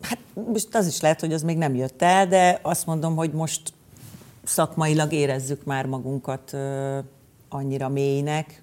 [0.00, 0.18] Hát
[0.52, 3.72] most az is lehet, hogy az még nem jött el, de azt mondom, hogy most
[4.44, 6.56] szakmailag érezzük már magunkat
[7.48, 8.62] annyira mélynek,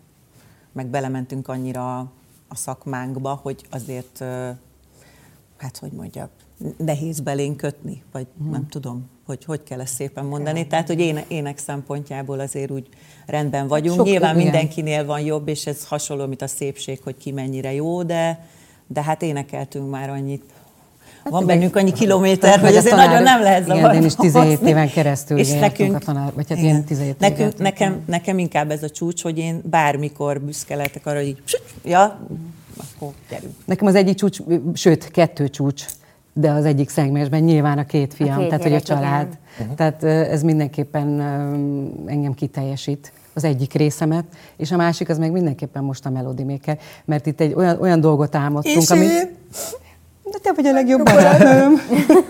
[0.72, 1.98] meg belementünk annyira
[2.48, 4.24] a szakmánkba, hogy azért
[5.58, 6.28] hát hogy mondjam,
[6.78, 8.50] nehéz belén kötni, vagy hmm.
[8.50, 10.68] nem tudom, hogy hogy kell ezt szépen mondani.
[10.68, 12.88] Tehát, hogy éne, ének szempontjából azért úgy
[13.26, 13.98] rendben vagyunk.
[13.98, 14.44] Sok- Nyilván igen.
[14.44, 18.46] mindenkinél van jobb, és ez hasonló, mint a szépség, hogy ki mennyire jó, de,
[18.88, 20.44] de hát énekeltünk már annyit.
[21.24, 24.58] Van bennünk annyi kilométer, hogy azért tanár- nagyon nem lehet Igen, zavarba én is 17
[24.58, 24.70] hozni.
[24.70, 26.84] éven keresztül és nekünk, a tanár- vagy hát én igen.
[26.84, 27.64] 17 évig nekünk, jártam.
[27.64, 31.42] nekem, nekem inkább ez a csúcs, hogy én bármikor büszke lehetek arra, hogy így,
[31.84, 32.28] ja,
[32.78, 33.54] akkor gyerünk.
[33.66, 34.40] Nekem az egyik csúcs,
[34.74, 35.86] sőt, kettő csúcs,
[36.40, 39.02] de az egyik szegmensben nyilván a két fiam, két tehát hogy a gyerek, igen.
[39.02, 39.38] család.
[39.60, 39.76] Uh-huh.
[39.76, 41.22] Tehát ez mindenképpen
[42.06, 44.26] engem kiteljesít az egyik részemet,
[44.58, 48.02] és a másik az meg mindenképpen most a Melody Maker, mert itt egy olyan, olyan
[48.02, 49.10] dolgot álmodtunk, És amit...
[49.10, 49.36] én?
[50.42, 51.74] De te vagy a legjobb barátom.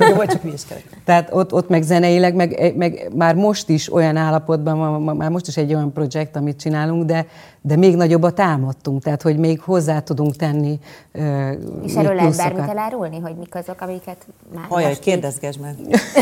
[0.10, 0.84] Jó, vagy csak hülyeskedek.
[1.06, 5.48] Tehát ott, ott meg zeneileg, meg, meg már most is olyan állapotban van, már most
[5.48, 7.26] is egy olyan projekt, amit csinálunk, de,
[7.62, 10.80] de még nagyobbat álmodtunk, tehát hogy még hozzá tudunk tenni
[11.12, 11.52] ö,
[11.84, 15.76] És erről lehet bármit elárulni, hogy mik azok, amiket már Hajaj, most kérdezgesd meg.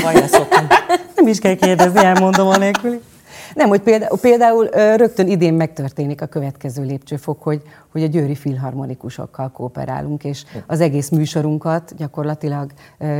[0.03, 0.67] Hajra szoktunk.
[1.15, 2.99] Nem is kell kérdezni, elmondom a nélküli.
[3.55, 4.65] Nem, hogy például, például
[4.97, 11.09] rögtön idén megtörténik a következő lépcsőfok, hogy, hogy a győri filharmonikusokkal kooperálunk, és az egész
[11.09, 12.71] műsorunkat gyakorlatilag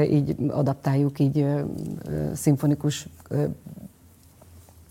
[0.10, 1.46] így adaptáljuk így
[2.34, 3.08] szimfonikus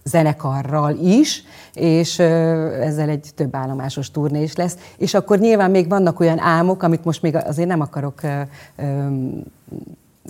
[0.07, 1.45] zenekarral is,
[1.75, 4.77] és ezzel egy több állomásos turné is lesz.
[4.97, 8.21] És akkor nyilván még vannak olyan álmok, amit most még azért nem akarok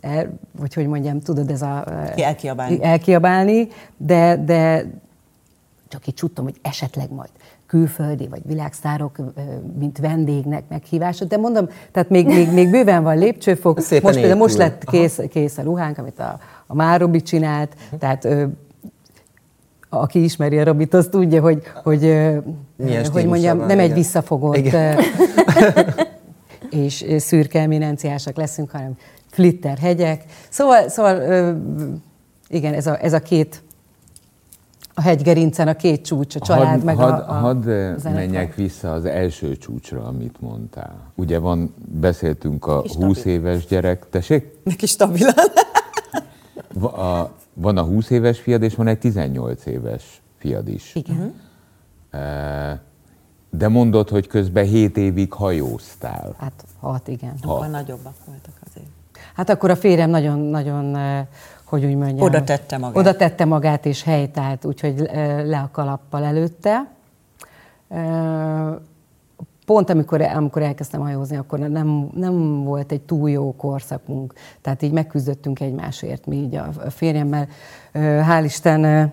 [0.01, 1.85] el, vagy hogy mondjam, tudod, ez a...
[2.17, 2.79] Elkiabálni.
[2.83, 4.85] Elkiabálni, de, de
[5.89, 7.31] csak így csuttom, hogy esetleg majd
[7.67, 9.17] külföldi vagy világszárok,
[9.79, 13.81] mint vendégnek meghívása, de mondom, tehát még, még, még bőven van lépcsőfok.
[13.81, 17.75] Szépen most például most lett kész, kész a ruhánk, amit a, a Már Robi csinált,
[17.99, 18.45] tehát ö,
[19.89, 22.01] aki ismeri a Robit, az tudja, hogy, hogy,
[22.77, 23.97] Milyen hogy mondjam, van, nem egy igen.
[23.97, 24.99] visszafogott Igen.
[24.99, 25.01] ö,
[26.85, 28.97] és szürke eminenciásak leszünk, hanem
[29.37, 30.25] flitter hegyek.
[30.49, 31.53] Szóval, szóval ö,
[32.49, 33.63] igen, ez a, ez a két
[34.95, 37.65] a hegygerincen a két csúcs, a család, hadd, meg hadd, a, a hadd
[38.03, 41.13] menjek vissza az első csúcsra, amit mondtál.
[41.15, 43.33] Ugye van, beszéltünk a És 20 stabil.
[43.33, 44.53] éves gyerek, tessék?
[44.65, 45.35] Neki stabilan.
[46.83, 50.95] A, van a 20 éves fiad, és van egy 18 éves fiad is.
[50.95, 51.35] Igen.
[52.11, 52.79] Eh,
[53.51, 56.35] De mondod, hogy közben 7 évig hajóztál.
[56.39, 57.35] Hát hat, igen.
[57.43, 58.87] Akkor nagyobbak voltak azért.
[59.37, 61.27] Hát akkor a férjem nagyon, nagyon, eh,
[61.65, 62.21] hogy úgy mondjam.
[62.21, 62.97] Oda tette magát.
[62.97, 65.11] Oda tette magát és helytált, úgyhogy
[65.45, 66.91] le a kalappal előtte.
[69.67, 74.33] Pont amikor, amikor elkezdtem hajózni, akkor nem, nem volt egy túl jó korszakunk.
[74.61, 77.49] Tehát így megküzdöttünk egymásért, mi így a, férjemmel.
[77.93, 79.13] Hál' Isten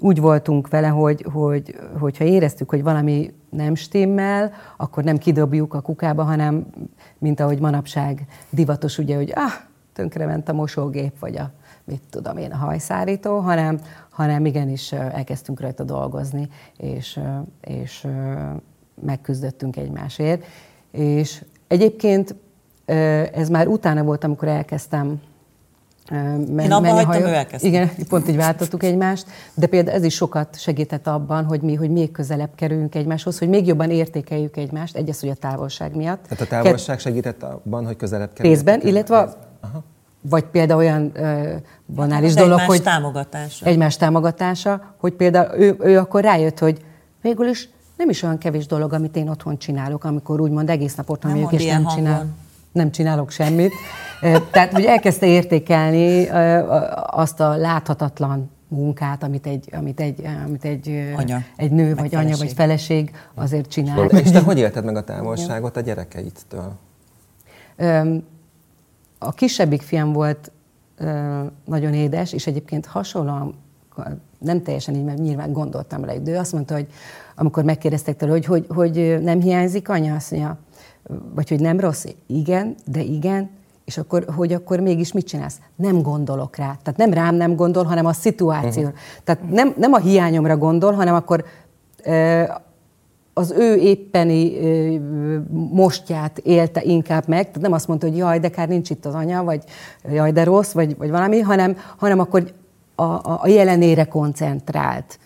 [0.00, 5.80] úgy voltunk vele, hogy, hogy, hogyha éreztük, hogy valami nem stimmel, akkor nem kidobjuk a
[5.80, 6.66] kukába, hanem
[7.18, 9.52] mint ahogy manapság divatos, ugye, hogy ah,
[9.92, 11.50] tönkrement a mosógép, vagy a
[11.84, 17.20] mit tudom én, a hajszárító, hanem, hanem igenis elkezdtünk rajta dolgozni, és,
[17.60, 18.06] és
[19.02, 20.44] megküzdöttünk egymásért.
[20.90, 22.34] És egyébként
[23.32, 25.20] ez már utána volt, amikor elkezdtem
[26.10, 27.68] men- Én abba hagytam, hajó- ő elkezdte.
[27.68, 31.90] Igen, pont így váltottuk egymást, de például ez is sokat segített abban, hogy mi, hogy
[31.90, 36.22] még közelebb kerülünk egymáshoz, hogy még jobban értékeljük egymást, egyes, hogy a távolság miatt.
[36.22, 38.64] Tehát a távolság segített abban, hogy közelebb kerüljetek?
[38.66, 39.36] Részben, illetve a-
[40.22, 41.52] vagy például olyan ö,
[41.94, 43.66] banális Az dolog, egymás hogy támogatása.
[43.66, 46.84] egymás támogatása, hogy például ő, ő akkor rájött, hogy
[47.22, 51.10] végül is nem is olyan kevés dolog, amit én otthon csinálok, amikor úgymond egész nap
[51.10, 52.26] otthon Nem vagyok, és nem, csinál,
[52.72, 53.72] nem csinálok semmit.
[54.50, 56.28] Tehát, hogy elkezdte értékelni
[57.06, 62.36] azt a láthatatlan munkát, amit egy, amit egy, amit egy, Anya, egy nő, vagy anya,
[62.36, 62.56] vagy feleség.
[62.56, 64.04] feleség azért csinál.
[64.04, 66.72] És te hogy élted meg a távolságot a gyerekeidtől?
[69.18, 70.50] A kisebbik fiam volt
[71.64, 73.54] nagyon édes, és egyébként hasonlóan,
[74.38, 76.86] nem teljesen így, mert nyilván gondoltam rá, de ő azt mondta, hogy
[77.36, 80.58] amikor megkérdeztek tőle, hogy, hogy, hogy nem hiányzik anya, azt mondja,
[81.34, 83.50] vagy hogy nem rossz, igen, de igen,
[83.90, 85.58] és akkor, hogy akkor mégis mit csinálsz?
[85.76, 86.76] Nem gondolok rá.
[86.82, 88.82] Tehát nem rám nem gondol, hanem a szituáció.
[88.82, 88.98] Uh-huh.
[89.24, 91.44] Tehát nem, nem a hiányomra gondol, hanem akkor
[92.04, 92.42] ö,
[93.34, 94.96] az ő éppeni ö,
[95.72, 99.14] mostját élte inkább meg, tehát nem azt mondta, hogy jaj, de kár nincs itt az
[99.14, 99.64] anya, vagy
[100.12, 102.52] jaj, de rossz, vagy, vagy valami, hanem, hanem akkor
[102.94, 105.18] a, a, a jelenére koncentrált.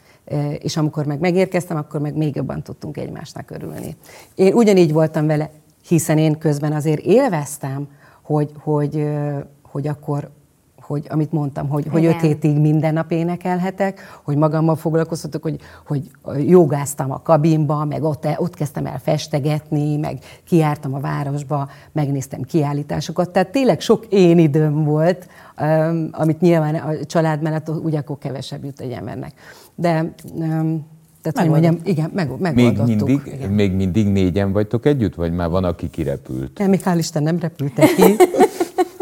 [0.58, 3.96] És amikor meg megérkeztem, akkor meg még jobban tudtunk egymásnak örülni.
[4.34, 5.50] Én ugyanígy voltam vele,
[5.88, 7.88] hiszen én közben azért élveztem,
[8.24, 9.08] hogy, hogy,
[9.62, 10.30] hogy akkor
[10.86, 16.10] hogy amit mondtam, hogy, hogy öt hétig minden nap énekelhetek, hogy magammal foglalkoztatok, hogy, hogy
[16.48, 23.30] jogáztam a kabinba, meg ott, ott kezdtem el festegetni, meg kiártam a városba, megnéztem kiállításokat.
[23.30, 25.28] Tehát tényleg sok én időm volt,
[26.10, 29.32] amit nyilván a család mellett ugye akkor kevesebb jut egy embernek.
[29.74, 30.14] De
[31.32, 32.86] tehát, hogy mondjam, igen, meg, Még megoldottuk.
[32.86, 33.50] mindig, igen.
[33.50, 36.58] még mindig négyen vagytok együtt, vagy már van, aki kirepült?
[36.58, 38.16] Nem, még hál' Isten nem repültek ki.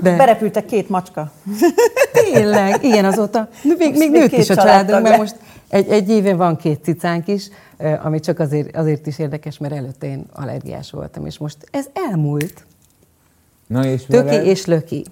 [0.02, 1.32] De Berepültek két macska.
[2.32, 5.36] tényleg, igen, azóta még, még még nőtt is a családunk, mert most
[5.68, 7.48] egy, egy éve van két cicánk is,
[8.02, 12.64] ami csak azért, azért is érdekes, mert előtte én allergiás voltam, és most ez elmúlt.
[13.66, 14.46] Na és Töki veled?
[14.46, 15.04] és löki.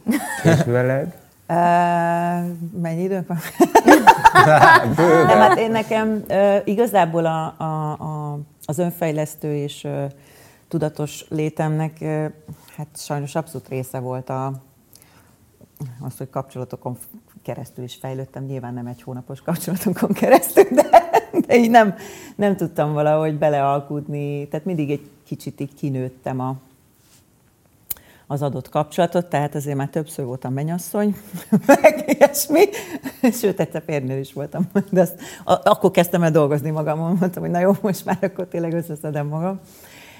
[0.45, 1.15] és veled?
[1.51, 1.57] Uh,
[2.81, 3.39] mennyi időnk van?
[5.27, 10.05] Nem, hát én nekem uh, igazából a, a, a, az önfejlesztő és uh,
[10.69, 12.25] tudatos létemnek uh,
[12.77, 14.53] hát sajnos abszolút része volt a,
[16.01, 16.97] az, hogy kapcsolatokon
[17.43, 20.89] keresztül is fejlődtem, nyilván nem egy hónapos kapcsolatokon keresztül, de,
[21.47, 21.95] de így nem,
[22.37, 26.57] nem tudtam valahogy belealkudni, tehát mindig egy kicsit így kinőttem a,
[28.31, 31.17] az adott kapcsolatot, tehát azért már többször voltam mennyasszony,
[31.67, 32.65] meg ilyesmi,
[33.41, 37.51] sőt, egyszer férnő is voltam, de azt, a, akkor kezdtem el dolgozni magamon, mondtam, hogy
[37.51, 39.61] na jó, most már akkor tényleg összeszedem magam.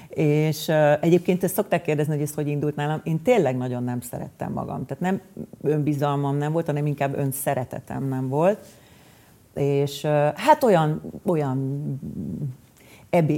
[0.09, 3.01] És uh, egyébként ezt szokták kérdezni, hogy ez hogy indult nálam.
[3.03, 4.85] Én tényleg nagyon nem szerettem magam.
[4.85, 5.21] Tehát nem
[5.61, 8.59] önbizalmam nem volt, hanem inkább önszeretetem nem volt.
[9.53, 11.83] És uh, hát olyan, olyan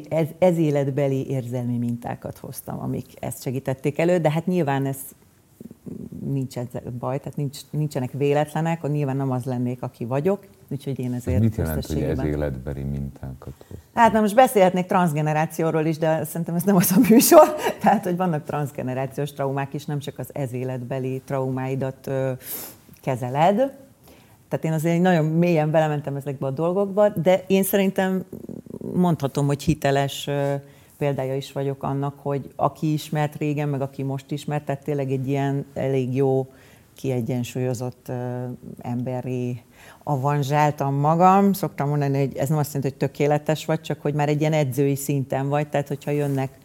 [0.09, 4.97] ez, ez életbeli érzelmi mintákat hoztam, amik ezt segítették elő, de hát nyilván ez
[6.25, 11.13] nincs ezzel baj, tehát nincs, nincsenek véletlenek, nyilván nem az lennék, aki vagyok, úgyhogy én
[11.13, 13.77] ezért Mit jelent, hogy ez életbeli mintákat hoz?
[13.93, 17.55] Hát na most beszélhetnék transgenerációról is, de szerintem ez nem az a műsor.
[17.81, 22.31] Tehát, hogy vannak transgenerációs traumák is, nem csak az ez életbeli traumáidat ö,
[23.01, 23.55] kezeled.
[24.47, 28.23] Tehát én azért nagyon mélyen belementem ezekbe a dolgokba, de én szerintem
[28.95, 30.29] mondhatom, hogy hiteles
[30.97, 35.27] példája is vagyok annak, hogy aki ismert régen, meg aki most ismert, tehát tényleg egy
[35.27, 36.47] ilyen elég jó,
[36.95, 38.11] kiegyensúlyozott
[38.77, 39.61] emberi
[40.03, 41.53] avanzsáltam magam.
[41.53, 44.53] Szoktam mondani, hogy ez nem azt jelenti, hogy tökéletes vagy, csak hogy már egy ilyen
[44.53, 46.57] edzői szinten vagy, tehát hogyha jönnek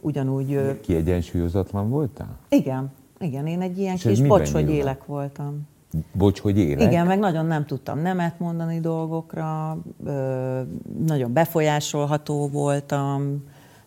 [0.00, 0.80] ugyanúgy...
[0.80, 2.38] Kiegyensúlyozatlan voltál?
[2.48, 5.68] Igen, igen, én egy ilyen És kis bocs, hogy élek voltam.
[6.12, 6.90] Bocs, hogy élek?
[6.90, 10.60] Igen, meg nagyon nem tudtam nemet mondani dolgokra, ö,
[11.06, 13.44] nagyon befolyásolható voltam,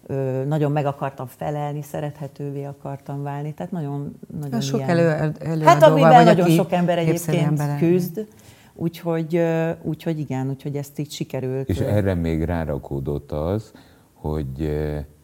[0.08, 4.90] ö, nagyon meg akartam felelni, szerethetővé akartam válni, tehát nagyon, nagyon Sok ilyen...
[4.90, 7.78] elő, előadóval Hát amiben vagy, nagyon sok ember egyébként embere.
[7.78, 8.28] küzd,
[8.76, 9.42] úgyhogy,
[9.82, 11.70] úgyhogy igen, úgyhogy ezt így sikerült.
[11.70, 13.72] És erre még rárakódott az,
[14.14, 14.70] hogy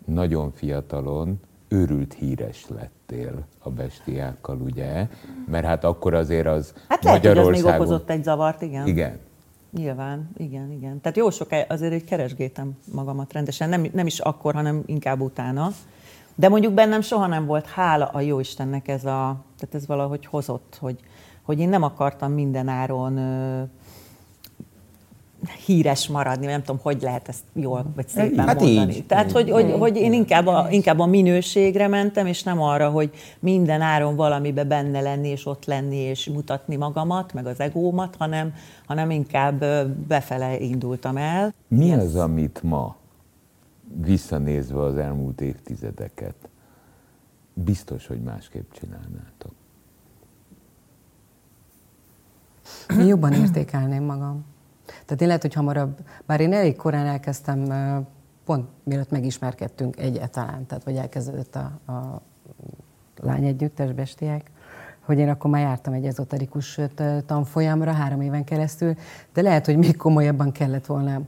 [0.05, 2.65] nagyon fiatalon őrült híres
[3.09, 5.07] lettél a bestiákkal, ugye?
[5.47, 7.81] Mert hát akkor azért az Hát lehet, hogy az még Magyarországon...
[7.81, 8.87] okozott egy zavart, igen.
[8.87, 9.19] Igen.
[9.71, 11.01] Nyilván, igen, igen.
[11.01, 15.71] Tehát jó sok, azért egy keresgéltem magamat rendesen, nem, nem is akkor, hanem inkább utána.
[16.35, 20.25] De mondjuk bennem soha nem volt hála a jó Istennek ez a, tehát ez valahogy
[20.25, 20.99] hozott, hogy,
[21.41, 23.19] hogy én nem akartam minden áron
[25.65, 28.95] híres maradni, vagy nem tudom, hogy lehet ezt jól vagy szépen Hát mondani.
[28.95, 29.05] így.
[29.05, 33.09] Tehát, hogy, hogy, hogy én inkább a, inkább a minőségre mentem, és nem arra, hogy
[33.39, 38.53] minden áron valamibe benne lenni, és ott lenni, és mutatni magamat, meg az egómat, hanem,
[38.85, 39.65] hanem inkább
[40.07, 41.53] befele indultam el.
[41.67, 42.95] Mi az, amit ma,
[44.01, 46.35] visszanézve az elmúlt évtizedeket,
[47.53, 49.51] biztos, hogy másképp csinálnátok?
[53.07, 54.45] Jobban értékelném magam.
[55.05, 57.65] Tehát én lehet, hogy hamarabb, bár én elég korán elkezdtem,
[58.45, 62.21] pont mielőtt megismerkedtünk egyáltalán, tehát vagy elkezdődött a, a
[63.21, 64.51] lány együttes bestiák,
[65.05, 66.79] hogy én akkor már jártam egy ezoterikus
[67.25, 68.95] tanfolyamra három éven keresztül,
[69.33, 71.21] de lehet, hogy még komolyabban kellett volna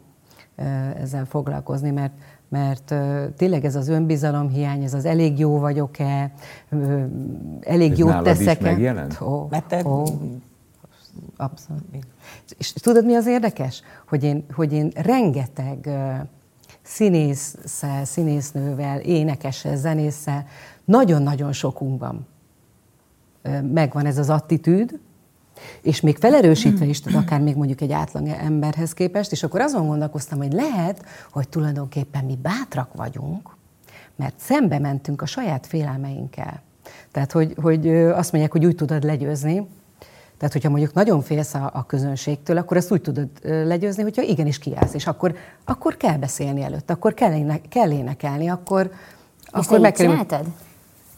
[0.95, 2.13] ezzel foglalkozni, mert
[2.49, 2.93] mert
[3.35, 6.31] tényleg ez az önbizalom hiány, ez az elég jó vagyok-e,
[7.61, 8.71] elég Ez jót nálad is teszek-e.
[8.71, 9.21] megjelent?
[9.21, 10.03] Ó, Mert te- ó,
[11.37, 11.83] Abszolút.
[12.57, 13.81] És tudod, mi az érdekes?
[14.07, 15.89] Hogy én, hogy én rengeteg
[16.81, 20.45] színésszel, színésznővel, énekessel, zenésszel,
[20.85, 22.27] nagyon-nagyon sokunkban
[23.61, 24.99] megvan ez az attitűd,
[25.81, 29.87] és még felerősítve is, tehát akár még mondjuk egy átlag emberhez képest, és akkor azon
[29.87, 33.55] gondolkoztam, hogy lehet, hogy tulajdonképpen mi bátrak vagyunk,
[34.15, 36.61] mert szembe mentünk a saját félelmeinkkel.
[37.11, 39.67] Tehát, hogy, hogy azt mondják, hogy úgy tudod legyőzni,
[40.41, 44.59] tehát, hogyha mondjuk nagyon félsz a, a közönségtől, akkor ezt úgy tudod legyőzni, hogyha igenis
[44.59, 48.91] kiállsz, és akkor, akkor kell beszélni előtt, akkor kell, éne, kell énekelni, akkor,
[49.59, 50.43] És akkor így kell...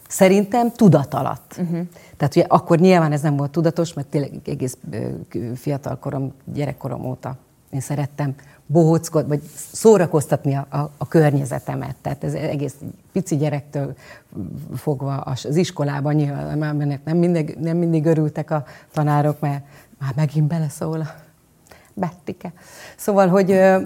[0.07, 1.55] Szerintem tudat alatt.
[1.57, 1.87] Uh-huh.
[2.17, 5.07] Tehát ugye akkor nyilván ez nem volt tudatos, mert tényleg egész ö,
[5.55, 7.37] fiatal korom, gyerekkorom óta
[7.73, 11.95] én szerettem bohóckodni, vagy szórakoztatni a, a, a környezetemet.
[12.01, 12.75] Tehát ez egész
[13.11, 13.95] pici gyerektől
[14.75, 19.63] fogva az iskolában nyilván már nem mindig, nem mindig örültek a tanárok, mert
[19.99, 21.07] már megint beleszól a
[21.93, 22.53] Bettike.
[22.97, 23.77] Szóval, hogy ö,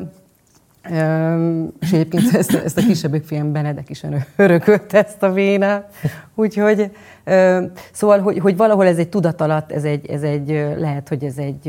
[0.92, 4.04] ö, és egyébként ezt, ezt a kisebbik fiam Benedek is
[4.36, 5.94] örökölte ezt a vénát.
[6.36, 6.92] Úgyhogy,
[7.24, 10.48] ö, szóval, hogy, hogy valahol ez egy tudat alatt, ez egy, ez egy,
[10.78, 11.68] lehet, hogy ez egy,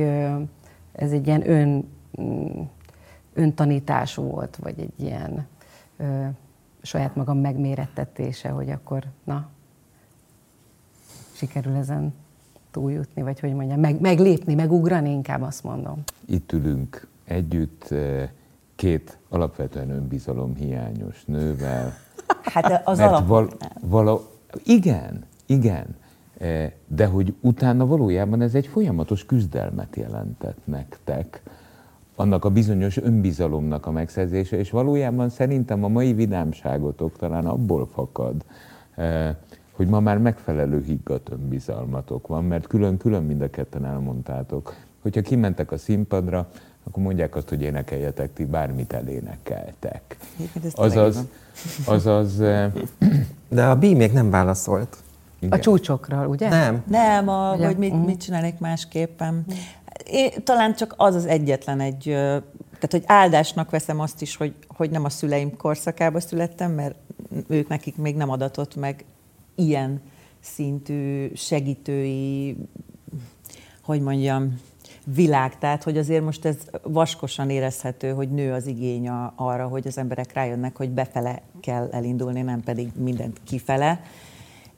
[0.93, 1.98] ez egy ilyen ön,
[3.35, 5.47] öntanítás volt, vagy egy ilyen
[5.97, 6.27] ö,
[6.83, 9.49] saját magam megmérettetése, hogy akkor na,
[11.33, 12.15] sikerül ezen
[12.71, 16.03] túljutni, vagy hogy mondjam, meg, meglépni, megugrani, inkább azt mondom.
[16.27, 17.95] Itt ülünk együtt
[18.75, 21.93] két alapvetően önbizalomhiányos nővel.
[22.43, 23.27] Hát az Mert alap...
[23.27, 23.49] val,
[23.81, 24.21] vala,
[24.65, 25.97] igen, igen.
[26.87, 31.43] De hogy utána valójában ez egy folyamatos küzdelmet jelentett nektek,
[32.19, 38.35] annak a bizonyos önbizalomnak a megszerzése, és valójában szerintem a mai vidámságotok talán abból fakad,
[38.95, 39.35] eh,
[39.73, 45.73] hogy ma már megfelelő higgadt önbizalmatok van, mert külön-külön mind a ketten elmondtátok, hogyha kimentek
[45.73, 46.49] a színpadra,
[46.85, 50.17] akkor mondják azt, hogy énekeljetek, ti bármit elénekeltek.
[50.73, 51.25] Azaz,
[51.87, 52.73] azaz, eh,
[53.49, 54.97] De a bí még nem válaszolt.
[55.51, 56.49] A csúcsokról, ugye?
[56.49, 56.83] Nem.
[56.87, 57.67] Nem, a, Ugye?
[57.67, 59.45] hogy mit, mit csinálnék másképpen.
[60.07, 64.91] Én, talán csak az az egyetlen egy, tehát hogy áldásnak veszem azt is, hogy, hogy
[64.91, 66.95] nem a szüleim korszakába születtem, mert
[67.49, 69.05] ők nekik még nem adatott meg
[69.55, 70.01] ilyen
[70.41, 72.57] szintű segítői,
[73.83, 74.61] hogy mondjam,
[75.15, 75.59] világ.
[75.59, 80.33] Tehát, hogy azért most ez vaskosan érezhető, hogy nő az igény arra, hogy az emberek
[80.33, 84.01] rájönnek, hogy befele kell elindulni, nem pedig mindent kifele.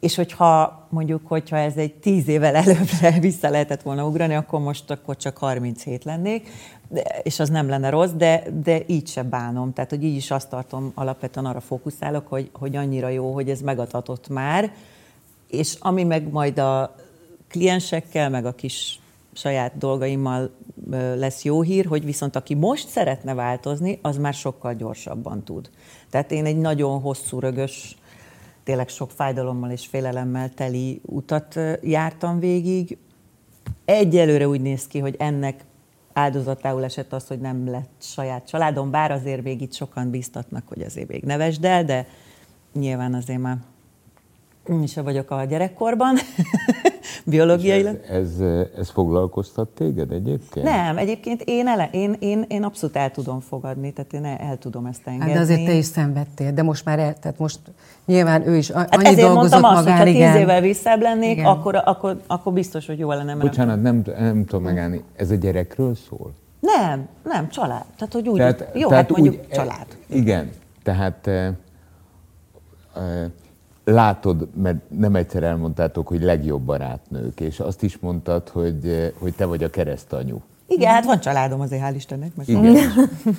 [0.00, 4.90] És hogyha mondjuk, hogyha ez egy tíz évvel előbbre vissza lehetett volna ugrani, akkor most
[4.90, 6.48] akkor csak 37 lennék,
[6.88, 9.72] de, és az nem lenne rossz, de, de így se bánom.
[9.72, 13.60] Tehát, hogy így is azt tartom, alapvetően arra fókuszálok, hogy, hogy annyira jó, hogy ez
[13.60, 14.72] megadatott már,
[15.48, 16.94] és ami meg majd a
[17.48, 19.00] kliensekkel, meg a kis
[19.32, 20.50] saját dolgaimmal
[21.16, 25.70] lesz jó hír, hogy viszont aki most szeretne változni, az már sokkal gyorsabban tud.
[26.10, 27.96] Tehát én egy nagyon hosszú, rögös,
[28.70, 32.98] tényleg sok fájdalommal és félelemmel teli utat jártam végig.
[33.84, 35.64] Egyelőre úgy néz ki, hogy ennek
[36.12, 40.82] áldozatául esett az, hogy nem lett saját családom, bár azért még itt sokan bíztatnak, hogy
[40.82, 42.06] azért még nevesd el, de
[42.72, 43.56] nyilván azért már
[44.68, 46.16] én is vagyok a gyerekkorban,
[47.24, 48.00] biológiailag.
[48.08, 50.66] ez, ez, ez foglalkoztat téged egyébként?
[50.66, 54.58] Nem, egyébként én, ele, én, én, én abszolút el tudom fogadni, tehát én el, el
[54.58, 55.26] tudom ezt engedni.
[55.26, 57.58] Hát de azért te is szenvedtél, de most már el, tehát most
[58.06, 61.00] nyilván ő is Hát annyi ezért dolgozott mondtam azt, hogy magán, ha tíz évvel visszább
[61.00, 61.44] lennék, Igen.
[61.44, 63.36] akkor, akkor, akkor biztos, hogy jó lenne.
[63.36, 65.02] Bocsánat, nem, nem tudom megállni.
[65.16, 66.32] Ez a gyerekről szól?
[66.60, 67.84] Nem, nem, család.
[67.96, 68.42] Tehát, hogy úgy,
[68.74, 69.86] jó, hát mondjuk úgy- család.
[70.06, 70.50] Igen,
[70.82, 71.52] tehát e,
[72.94, 73.30] e,
[73.84, 79.34] látod, mert nem egyszer elmondtátok, hogy legjobb barátnők, és azt is mondtad, hogy, eh, hogy
[79.34, 80.40] te vagy a keresztanyu.
[80.66, 82.34] Igen, hát van családom azért, hál' Istennek.
[82.34, 82.76] Meg Igen.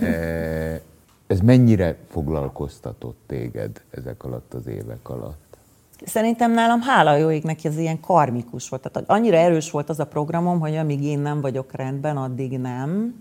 [0.02, 0.82] E,
[1.34, 5.58] ez mennyire foglalkoztatott téged ezek alatt az évek alatt?
[6.06, 8.90] Szerintem nálam hála jó égnek ez ilyen karmikus volt.
[8.92, 13.16] Tehát annyira erős volt az a programom, hogy amíg én nem vagyok rendben, addig nem.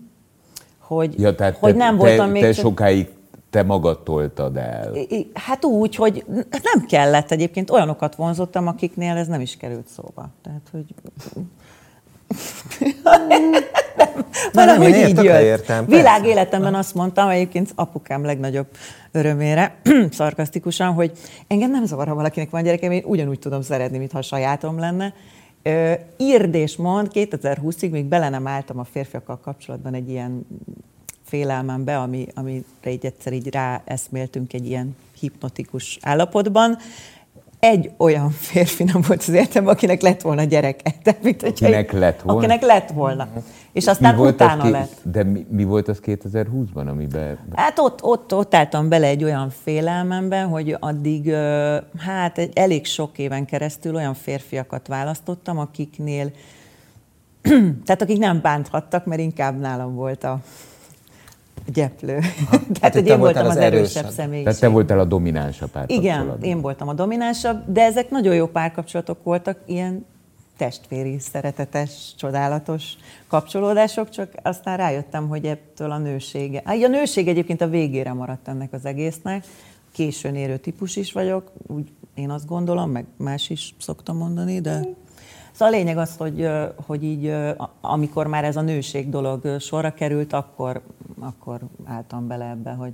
[0.77, 2.65] Hogy, Ja, tehát hogy te, nem te, voltam még te csak...
[2.65, 3.09] sokáig
[3.51, 4.93] te magad toltad el.
[5.33, 10.29] Hát úgy, hogy nem kellett egyébként, olyanokat vonzottam, akiknél ez nem is került szóba.
[10.41, 10.85] Tehát, hogy...
[14.51, 15.41] Na, nem, úgy én így jött.
[15.41, 16.01] értem, persze.
[16.01, 18.67] Világ életemben azt mondtam, egyébként apukám legnagyobb
[19.11, 19.75] örömére,
[20.11, 21.11] szarkasztikusan, hogy
[21.47, 25.13] engem nem zavar, ha valakinek van gyerekem, én ugyanúgy tudom szeretni, mintha a sajátom lenne.
[26.17, 30.45] Írd és mond, 2020-ig még bele nem álltam a férfiakkal kapcsolatban egy ilyen
[31.31, 36.77] félelmembe, ami, amire így egyszer így ráeszméltünk egy ilyen hipnotikus állapotban.
[37.59, 40.95] Egy olyan férfi nem volt az életemben, akinek lett volna gyereke.
[41.23, 42.39] Mint, hogyha Akinek egy- lett volna?
[42.39, 43.27] Akinek lett volna.
[43.71, 44.97] És aztán az utána ké- lett.
[45.03, 47.37] De mi, mi volt az 2020-ban, amiben...
[47.55, 51.33] Hát ott, ott, ott álltam bele egy olyan félelmemben, hogy addig,
[51.97, 56.31] hát elég sok éven keresztül olyan férfiakat választottam, akiknél,
[57.85, 60.39] tehát akik nem bánthattak, mert inkább nálam volt a
[61.73, 62.19] gyeplő.
[62.49, 64.43] hát tehát, hogy te én voltam az az erősebb személyiség.
[64.43, 66.49] Tehát te voltál a domináns a Igen, párkapcsolatban.
[66.49, 70.05] én voltam a dominánsabb, de ezek nagyon jó párkapcsolatok voltak, ilyen
[70.57, 72.83] testvéri, szeretetes, csodálatos
[73.27, 76.61] kapcsolódások, csak aztán rájöttem, hogy ettől a nősége.
[76.65, 79.45] Hát, a nőség egyébként a végére maradt ennek az egésznek,
[79.91, 84.81] későn érő típus is vagyok, úgy én azt gondolom, meg más is szoktam mondani, de
[85.51, 86.47] Szóval a lényeg az, hogy,
[86.85, 87.33] hogy így,
[87.81, 90.81] amikor már ez a nőség dolog sorra került, akkor,
[91.19, 92.93] akkor álltam bele ebbe, hogy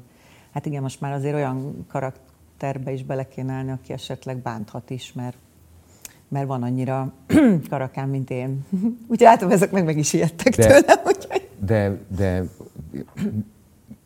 [0.53, 5.13] hát igen, most már azért olyan karakterbe is bele kéne állni, aki esetleg bánthat is,
[5.13, 5.37] mert,
[6.27, 7.11] mert van annyira
[7.69, 8.65] karakán, mint én.
[9.09, 12.43] Úgyhogy látom, ezek meg meg is ijedtek De- tőlem, úgyhogy De, de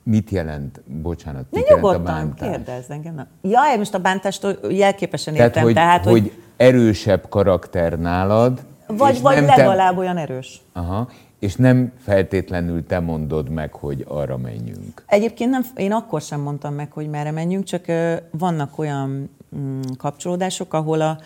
[0.04, 2.50] mit jelent, bocsánat, Ne mit jelent a bántás?
[2.50, 3.16] kérdezz engem.
[3.16, 3.28] Nem.
[3.42, 5.64] Jaj, most a bántástól jelképesen Tehát, értem.
[5.64, 6.32] hogy, tehát, hogy, hogy
[6.62, 10.62] erősebb karakter nálad, vagy, vagy legalább olyan erős.
[10.74, 11.10] Te, aha,
[11.40, 15.04] és nem feltétlenül te mondod meg, hogy arra menjünk.
[15.06, 19.80] Egyébként nem, én akkor sem mondtam meg, hogy merre menjünk, csak ö, vannak olyan mm,
[19.98, 21.18] kapcsolódások, ahol a,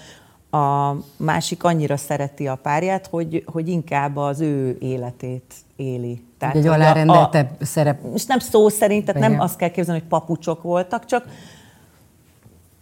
[0.57, 6.23] a másik annyira szereti a párját, hogy, hogy inkább az ő életét éli.
[6.37, 7.99] Tehát, egy alárendeltebb szerep.
[8.13, 11.25] és nem szó szerint, tehát nem azt kell képzelni, hogy papucsok voltak, csak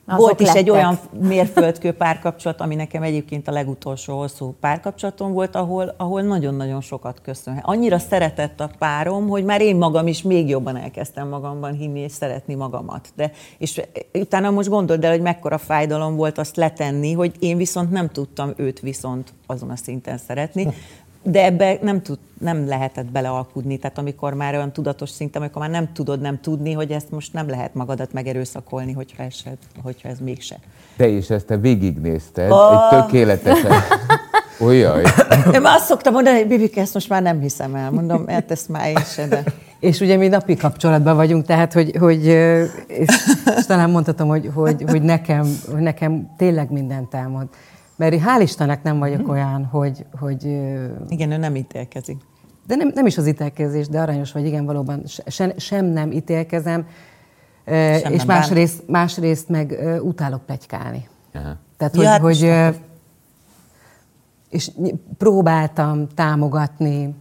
[0.06, 0.74] Azok volt is egy lettek.
[0.74, 7.22] olyan mérföldkő párkapcsolat, ami nekem egyébként a legutolsó hosszú párkapcsolatom volt, ahol, ahol nagyon-nagyon sokat
[7.22, 7.64] köszönhet.
[7.66, 12.12] Annyira szeretett a párom, hogy már én magam is még jobban elkezdtem magamban hinni és
[12.12, 13.12] szeretni magamat.
[13.16, 13.82] De, és
[14.14, 18.54] utána most gondold el, hogy mekkora fájdalom volt azt letenni, hogy én viszont nem tudtam
[18.56, 20.68] őt viszont azon a szinten szeretni.
[21.24, 25.72] De ebbe nem, tud, nem lehetett belealkudni, tehát amikor már olyan tudatos szinten, amikor már
[25.72, 30.20] nem tudod nem tudni, hogy ezt most nem lehet magadat megerőszakolni, hogyha, esed, hogyha ez
[30.20, 30.56] mégse.
[30.98, 32.94] Te is ezt te végignézted, Ah.
[32.94, 33.72] egy tökéletesen.
[34.60, 35.04] Olyaj.
[35.54, 37.92] Én már azt szoktam mondani, hogy Bibike, ezt most már nem hiszem el.
[37.92, 39.44] Mondom, hát ezt már én se, de...
[39.80, 42.26] És ugye mi napi kapcsolatban vagyunk, tehát hogy, hogy
[42.88, 43.08] és,
[43.58, 47.48] és talán mondhatom, hogy, hogy, hogy nekem, hogy nekem tényleg mindent elmond.
[47.96, 50.44] Mert hál' Istennek nem vagyok olyan, hogy, hogy
[51.08, 52.18] Igen, ő nem ítélkezik.
[52.68, 56.12] de nem, nem is az ítélkezés, de aranyos vagy, igen, valóban se- sem, sem nem
[56.12, 56.88] ítélkezem,
[57.66, 61.08] sem és nem másrészt, másrészt meg utálok plegykálni.
[61.34, 61.56] Aha.
[61.78, 62.74] Tehát, Ja, hogy, hát hogy
[64.50, 64.72] és
[65.18, 67.16] próbáltam támogatni,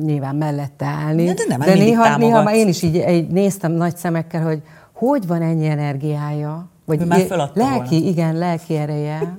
[0.00, 1.24] nyilván mellette állni.
[1.24, 4.62] De- de nem, de néha, néha már én is így, így néztem nagy szemekkel, hogy
[4.92, 7.18] hogy van ennyi energiája, vagy Ő már
[7.54, 8.06] lelki, volna.
[8.06, 9.36] igen, lelki ereje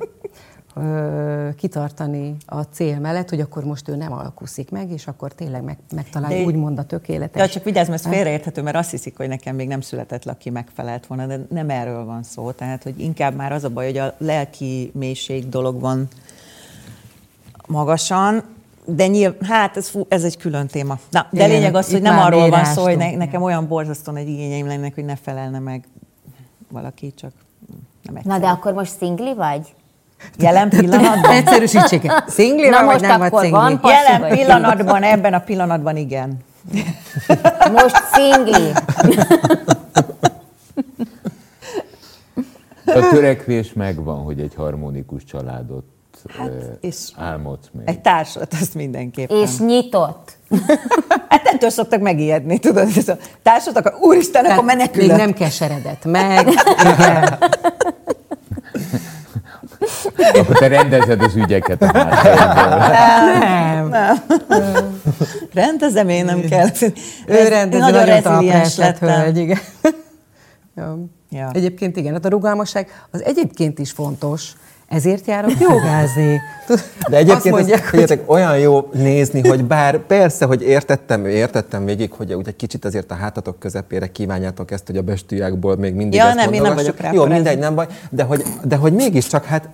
[0.76, 5.64] ö, kitartani a cél mellett, hogy akkor most ő nem alkuszik meg, és akkor tényleg
[5.64, 7.42] meg, megtalálja De- úgymond a tökéletes.
[7.42, 10.32] Ja, csak vigyázz, mert ez félreérthető, mert azt hiszik, hogy nekem még nem született le,
[10.32, 12.52] aki megfelelt volna, de nem erről van szó.
[12.52, 16.08] Tehát, hogy inkább már az a baj, hogy a lelki mélység dolog van
[17.68, 18.44] magasan,
[18.86, 21.00] de nyilv, hát ez, fú, ez egy külön téma.
[21.10, 24.18] Na, de Igen, lényeg az, hogy nem arról van szó, hogy ne, nekem olyan borzasztóan
[24.18, 25.84] egy igényeim lennek, hogy ne felelne meg
[26.74, 27.32] valaki, csak
[28.04, 28.40] nem Na egyszerű.
[28.40, 29.74] de akkor most szingli vagy?
[30.38, 31.32] Jelen pillanatban?
[31.32, 32.24] Egyszerűsítsék el.
[32.28, 33.50] Szingli Na vagy most nem vagy szingli?
[33.50, 36.38] van Jelen vagy pillanatban, ebben a pillanatban igen.
[37.72, 38.72] Most szingli.
[42.86, 45.84] A törekvés megvan, hogy egy harmonikus családot
[46.38, 47.88] hát, és álmodsz még.
[47.88, 49.38] Egy társat, azt mindenképpen.
[49.38, 50.38] És nyitott.
[51.64, 52.88] Ettől szoktak megijedni, tudod?
[52.98, 55.08] Ez a társat, akkor úristen, akkor menekülök.
[55.08, 56.48] Még nem keseredett meg.
[60.34, 63.88] Akkor te rendezed az ügyeket a háttérben.
[63.88, 64.14] Nem.
[65.54, 66.68] Rendezem, én nem kell.
[67.28, 69.60] Ő Ez- rendezi, nagyon nagyon lett hölgy, igen.
[70.76, 70.98] ja.
[71.30, 71.50] Ja.
[71.54, 74.52] Egyébként igen, hát a rugalmasság az egyébként is fontos,
[74.94, 76.42] ezért járok jogázni.
[77.10, 82.12] De egyébként mondják, azt, tudjátok, olyan jó nézni, hogy bár persze, hogy értettem, értettem végig,
[82.12, 86.20] hogy úgy egy kicsit azért a hátatok közepére kívánjátok ezt, hogy a bestűjákból még mindig
[86.20, 88.94] Ja, ezt nem, én nem vagyok rá Jó, mindegy, nem baj, de hogy, de hogy
[88.94, 89.70] mégiscsak hát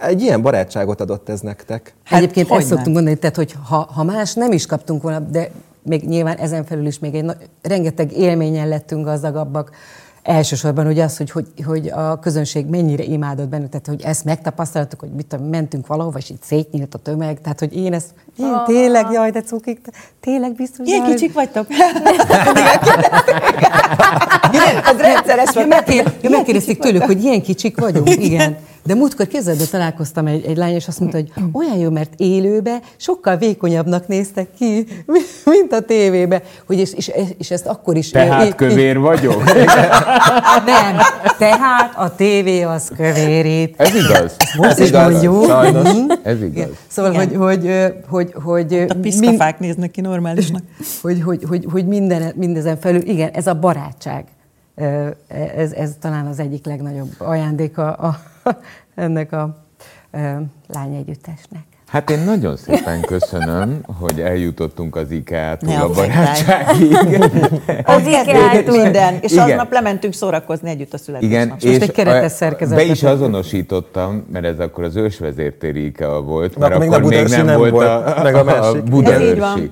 [0.00, 1.94] egy ilyen barátságot adott ez nektek.
[2.04, 2.76] Hát, Egyébként hogy ezt nem?
[2.76, 5.50] szoktunk mondani, tehát hogy ha, ha más nem is kaptunk volna, de
[5.82, 9.70] még nyilván ezen felül is még egy na- rengeteg élményen lettünk gazdagabbak.
[10.22, 15.00] Elsősorban ugye az, hogy, hogy, hogy a közönség mennyire imádott bennük, tehát hogy ezt megtapasztaltuk,
[15.00, 19.06] hogy mit mentünk valahova, és így szétnyílt a tömeg, tehát hogy én ezt, én tényleg,
[19.12, 19.80] jaj, de cukik,
[20.20, 20.86] tényleg biztos.
[20.88, 21.66] Ilyen jaj, kicsik vagytok?
[24.90, 25.52] Ez rendszeres
[26.28, 28.56] megkérdezték tőlük, hogy ilyen kicsik vagyunk, igen.
[28.84, 32.78] De múltkor képzeld, találkoztam egy, egy lány, és azt mondta, hogy olyan jó, mert élőbe
[32.96, 34.86] sokkal vékonyabbnak néztek ki,
[35.44, 36.42] mint a tévébe.
[36.66, 38.10] Hogy és, és, és ezt akkor is...
[38.10, 39.44] Tehát így- kövér vagyok?
[40.64, 40.96] Nem,
[41.38, 43.74] tehát a tévé az kövérít.
[43.80, 44.36] Ez igaz.
[44.56, 45.44] Most Ez is igaz, mondjuk.
[45.44, 45.92] sajnos.
[45.92, 46.10] Mhm.
[46.22, 46.68] Ez igaz.
[46.88, 47.36] Szóval, Igen.
[47.36, 50.62] hogy, hogy, hogy, hogy, A piszkafák néznek ki normálisnak.
[51.02, 54.24] hogy, hogy, hogy, hogy minden, mindezen felül, igen, ez a barátság.
[54.74, 55.06] Ö,
[55.56, 58.18] Ez, ez talán az egyik legnagyobb ajándéka a,
[58.94, 59.64] ennek a
[60.10, 60.18] ö,
[60.68, 61.62] lányegyüttesnek.
[61.86, 66.92] Hát én nagyon szépen köszönöm, hogy eljutottunk az IKEA-tól a barátságig.
[67.84, 68.82] Az Ikea-tól.
[68.82, 69.18] minden.
[69.20, 69.50] És Igen.
[69.50, 71.42] aznap lementünk szórakozni együtt a születésnapra.
[71.42, 75.84] Igen, most és egy keretes a- szerkezetet be is azonosítottam, mert ez akkor az ősvezértéri
[75.84, 78.34] IKEA volt, Na, mert akkor még akkor nem még nem nem volt volt, a, meg
[78.34, 78.82] a másik.
[78.82, 79.24] Budaörsi.
[79.24, 79.70] Ez így van.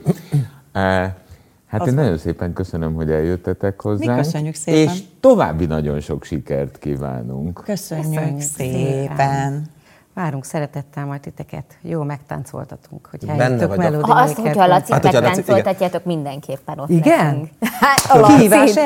[1.71, 4.19] Hát én nagyon szépen köszönöm, hogy eljöttetek hozzánk.
[4.23, 4.95] köszönjük szépen.
[4.95, 7.61] És további nagyon sok sikert kívánunk.
[7.65, 9.65] Köszönjük, Köszönjük szépen.
[10.15, 11.65] Várunk szeretettel majd titeket.
[11.83, 13.83] Jó megtáncoltatunk, hogy Benne eljöttök vagyok.
[13.83, 17.25] melódi Ha azt, hogyha a Lacit Hát, Laci- megtáncoltatjátok, mindenképpen ott Igen?
[17.27, 17.49] leszünk.
[17.81, 18.73] Hát, a Kihívás.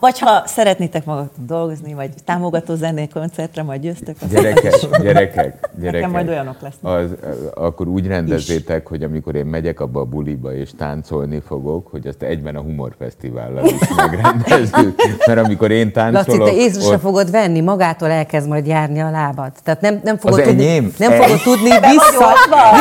[0.00, 4.16] Vagy ha szeretnétek magatok dolgozni, vagy támogató zenei koncertre, majd győztök.
[4.20, 6.10] azt Gyerekek, gyerekek, gyerekek.
[6.10, 6.92] majd olyanok lesznek.
[6.92, 7.10] Az,
[7.54, 12.22] akkor úgy rendezzétek, hogy amikor én megyek abba a buliba és táncolni fogok, hogy azt
[12.22, 15.02] egyben a humorfesztivállal is megrendezzük.
[15.26, 16.48] Mert amikor én Laci, táncolok...
[16.48, 19.51] te észre sem ott- fogod venni, magától elkezd majd járni a lábad.
[19.64, 20.92] Tehát nem, nem fogod Az tudni, enyém?
[20.98, 22.32] nem fogod tudni vissza,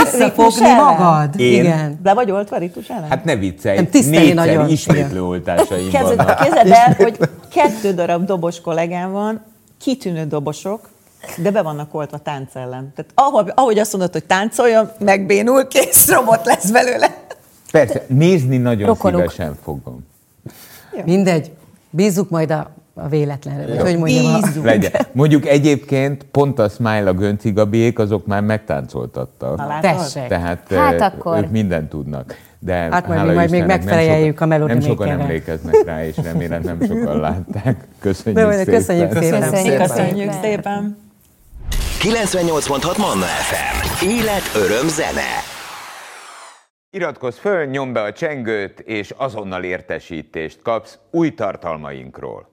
[0.03, 1.39] visszafogni magad.
[1.39, 1.63] Én?
[1.63, 1.99] Igen.
[2.03, 3.09] Le vagy oltva ritus ellen?
[3.09, 4.69] Hát ne viccelj, Nem, tisztelj négyszer nagyon.
[4.69, 6.37] ismétlő oltásaim Kezded, vannak.
[6.37, 7.17] kezded el, hogy
[7.53, 9.41] kettő darab dobos kollégám van,
[9.81, 10.89] kitűnő dobosok,
[11.37, 12.91] de be vannak oltva tánc ellen.
[12.95, 17.15] Tehát ahogy, ahogy azt mondod, hogy táncoljon, megbénul, kész, robot lesz belőle.
[17.71, 19.19] Persze, nézni nagyon Rokonok.
[19.31, 20.07] szívesen fogom.
[21.05, 21.51] Mindegy.
[21.89, 23.65] Bízzuk majd a, a véletlenre.
[23.67, 24.65] vagy Hogy mondjam, a, Bízzunk.
[24.65, 24.91] Legyen.
[25.11, 29.57] Mondjuk egyébként pont a Smile, a Gönci Gabiék, azok már megtáncoltattak.
[29.57, 29.79] Na?
[29.81, 30.27] Tessék.
[30.27, 31.37] Tehát Hát akkor.
[31.37, 32.35] ők mindent tudnak.
[32.59, 35.83] De Hát majd mi majd még Istennek, nem megfeleljük sokan- a Melody Nem sokan emlékeznek
[35.85, 37.87] rá, és remélem nem sokan látták.
[37.99, 38.73] Köszönjük De szépen.
[38.73, 39.39] köszönjük szépen.
[39.41, 40.41] Köszönjük Köszönjük szépen.
[40.41, 40.97] szépen.
[41.99, 44.05] 98.6 Manna FM.
[44.07, 45.29] Élet, öröm, zene.
[46.89, 52.49] Iratkozz föl, nyomd be a csengőt, és azonnal értesítést kapsz új tartalmainkról.